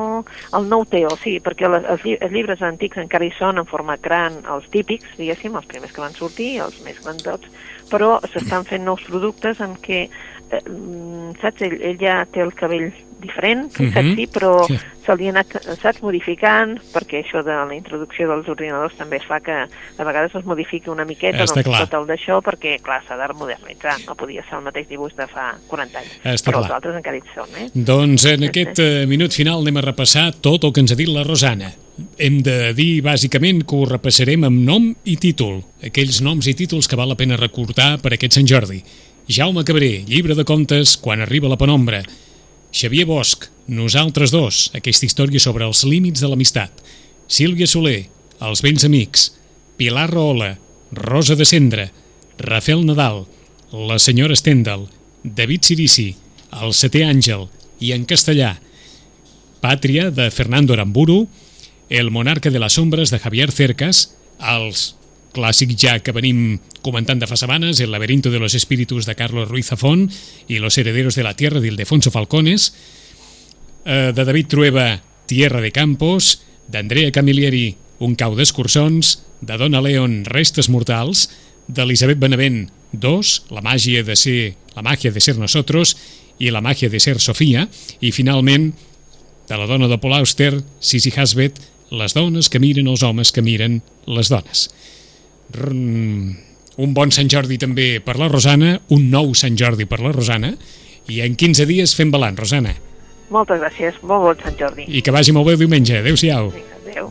El 0.56 0.66
nou 0.68 0.84
Teo, 0.88 1.10
sí, 1.22 1.36
perquè 1.44 1.68
les, 1.70 1.84
els, 1.92 2.02
lli- 2.04 2.18
els 2.20 2.32
llibres 2.32 2.60
antics 2.66 2.98
encara 3.00 3.24
hi 3.28 3.32
són 3.38 3.60
en 3.60 3.68
format 3.68 4.00
gran, 4.04 4.40
els 4.52 4.66
típics, 4.72 5.06
diguéssim, 5.18 5.54
els 5.56 5.68
primers 5.70 5.92
que 5.92 6.02
van 6.02 6.16
sortir, 6.16 6.50
els 6.64 6.80
més 6.84 6.98
grandots, 7.04 7.48
però 7.92 8.18
s'estan 8.32 8.64
fent 8.70 8.84
nous 8.84 9.04
productes 9.06 9.60
en 9.64 9.76
què, 9.80 10.06
eh, 10.52 10.60
mm, 10.68 11.40
saps, 11.40 11.62
ell, 11.62 11.78
ell 11.82 11.98
ja 11.98 12.24
té 12.30 12.40
el 12.40 12.52
cabell 12.54 12.92
diferent, 13.20 13.68
Mhm. 13.78 13.92
saps, 13.92 14.14
sí, 14.16 14.26
però 14.32 14.66
Sí. 14.66 14.78
se 15.04 15.14
li 15.16 15.26
ha 15.26 15.30
anat, 15.30 15.46
saps, 15.82 16.02
modificant, 16.02 16.78
perquè 16.92 17.22
això 17.22 17.42
de 17.44 17.52
la 17.52 17.74
introducció 17.74 18.26
dels 18.26 18.48
ordinadors 18.48 18.94
també 18.96 19.20
fa 19.20 19.40
que 19.40 19.66
de 19.98 20.04
vegades 20.04 20.34
es 20.34 20.44
modifiqui 20.46 20.88
una 20.88 21.04
miqueta 21.04 21.44
Està 21.44 21.54
doncs, 21.54 21.66
clar. 21.66 21.88
tot 21.88 22.00
el 22.00 22.06
d'això, 22.08 22.40
perquè, 22.40 22.80
clar, 22.80 23.02
s'ha 23.06 23.16
de 23.16 23.34
modernitzar, 23.34 23.98
no 24.06 24.14
podia 24.14 24.42
ser 24.48 24.56
el 24.58 24.64
mateix 24.64 24.88
dibuix 24.88 25.14
de 25.16 25.26
fa 25.26 25.54
40 25.68 25.98
anys. 25.98 26.16
Està 26.24 26.48
però 26.50 26.60
clar. 26.60 26.64
els 26.64 26.74
altres 26.78 26.96
encara 26.96 27.16
hi 27.18 27.22
són, 27.34 27.48
eh? 27.58 27.68
Doncs 27.74 28.24
en 28.24 28.44
aquest 28.44 28.78
eh, 28.78 29.04
minut 29.06 29.32
final 29.32 29.60
anem 29.60 29.76
a 29.76 29.82
repassar 29.82 30.32
tot 30.40 30.64
el 30.64 30.72
que 30.72 30.80
ens 30.80 30.92
ha 30.92 30.96
dit 30.96 31.08
la 31.08 31.22
Rosana. 31.22 31.72
Hem 32.16 32.40
de 32.42 32.72
dir, 32.72 33.02
bàsicament, 33.02 33.66
que 33.66 33.76
ho 33.76 33.84
repassarem 33.84 34.44
amb 34.44 34.64
nom 34.64 34.96
i 35.04 35.16
títol. 35.18 35.62
Aquells 35.84 36.22
noms 36.22 36.46
i 36.46 36.54
títols 36.54 36.88
que 36.88 36.96
val 36.96 37.08
la 37.10 37.14
pena 37.16 37.36
recordar 37.36 38.00
per 38.00 38.14
aquest 38.14 38.32
Sant 38.32 38.46
Jordi. 38.46 38.82
Jaume 39.30 39.62
Cabré, 39.62 40.02
llibre 40.08 40.34
de 40.34 40.42
contes, 40.44 40.96
Quan 40.96 41.20
arriba 41.20 41.48
la 41.48 41.56
penombra. 41.56 42.02
Xavier 42.74 43.04
Bosch, 43.06 43.46
Nosaltres 43.70 44.32
dos, 44.34 44.72
aquesta 44.74 45.06
història 45.06 45.38
sobre 45.38 45.68
els 45.68 45.84
límits 45.86 46.18
de 46.18 46.26
l'amistat. 46.26 46.74
Sílvia 47.30 47.68
Soler, 47.70 48.08
Els 48.42 48.64
vells 48.66 48.82
amics. 48.88 49.28
Pilar 49.78 50.08
Rahola, 50.10 50.56
Rosa 50.90 51.36
de 51.38 51.46
Cendra. 51.46 51.86
Rafael 52.42 52.82
Nadal, 52.82 53.22
La 53.70 54.00
senyora 54.02 54.34
Stendhal. 54.34 54.88
David 55.22 55.62
Sirici, 55.62 56.08
El 56.50 56.74
setè 56.74 57.06
àngel, 57.06 57.46
i 57.78 57.94
en 57.94 58.10
castellà, 58.10 58.56
Pàtria, 59.62 60.10
de 60.10 60.26
Fernando 60.34 60.74
Aramburu, 60.74 61.28
El 61.88 62.10
monarca 62.10 62.50
de 62.50 62.58
les 62.58 62.78
ombres, 62.82 63.14
de 63.14 63.22
Javier 63.22 63.52
Cercas, 63.54 64.08
els 64.40 64.96
clàssics 65.34 65.76
ja 65.78 65.98
que 66.02 66.14
venim 66.14 66.58
comentant 66.82 67.20
de 67.20 67.28
fa 67.28 67.36
setmanes, 67.38 67.80
El 67.80 67.92
laberinto 67.92 68.30
de 68.30 68.38
los 68.38 68.54
espíritus, 68.54 69.06
de 69.06 69.14
Carlos 69.14 69.48
Ruiz 69.48 69.66
Zafón, 69.66 70.10
i 70.48 70.58
Los 70.58 70.78
herederos 70.78 71.14
de 71.14 71.22
la 71.22 71.34
tierra, 71.34 71.60
d'Ildefonso 71.60 72.10
Falcones, 72.10 72.74
eh, 73.84 74.12
de 74.14 74.24
David 74.24 74.46
Trueba, 74.46 75.02
Tierra 75.26 75.60
de 75.60 75.72
Campos, 75.72 76.42
d'Andrea 76.68 77.12
Camilleri, 77.12 77.76
Un 78.00 78.14
cau 78.16 78.32
d'escurçons, 78.32 79.18
de 79.42 79.56
Dona 79.60 79.82
Leon, 79.84 80.24
Restes 80.24 80.70
mortals, 80.72 81.28
d'Elisabet 81.68 82.18
Benavent, 82.18 82.70
Dos, 82.92 83.44
La 83.50 83.60
màgia 83.60 84.02
de 84.02 84.16
ser, 84.16 84.54
la 84.74 84.82
màgia 84.82 85.12
de 85.12 85.20
ser 85.20 85.36
nosotros 85.36 85.96
i 86.38 86.50
La 86.50 86.62
màgia 86.64 86.88
de 86.88 86.98
ser 86.98 87.20
Sofia, 87.20 87.68
i 88.00 88.10
finalment, 88.10 88.72
de 89.50 89.58
la 89.58 89.66
dona 89.66 89.88
de 89.90 89.98
Paul 89.98 90.14
Auster, 90.14 90.62
Sisi 90.80 91.12
Hasbet, 91.14 91.60
Les 91.90 92.14
dones 92.14 92.48
que 92.48 92.60
miren 92.62 92.86
els 92.86 93.02
homes 93.02 93.32
que 93.34 93.42
miren 93.42 93.82
les 94.06 94.28
dones. 94.30 94.68
Rrm, 95.54 96.36
un 96.80 96.94
bon 96.94 97.10
Sant 97.14 97.30
Jordi 97.32 97.58
també 97.60 97.88
per 98.04 98.16
la 98.20 98.28
Rosana, 98.30 98.76
un 98.94 99.08
nou 99.12 99.34
Sant 99.38 99.58
Jordi 99.58 99.86
per 99.90 100.00
la 100.00 100.12
Rosana, 100.14 100.54
i 101.10 101.20
en 101.24 101.34
15 101.36 101.66
dies 101.68 101.96
fem 101.98 102.12
balanç, 102.14 102.38
Rosana. 102.40 102.76
Moltes 103.30 103.60
gràcies, 103.62 103.98
molt 104.02 104.26
bon 104.26 104.44
Sant 104.44 104.56
Jordi. 104.58 104.86
I 104.88 105.02
que 105.02 105.14
vagi 105.14 105.34
molt 105.34 105.46
bé 105.46 105.56
el 105.58 105.64
diumenge. 105.64 106.00
Adéu-siau. 106.00 106.50
Vinga, 106.54 106.78
adéu. 106.84 107.10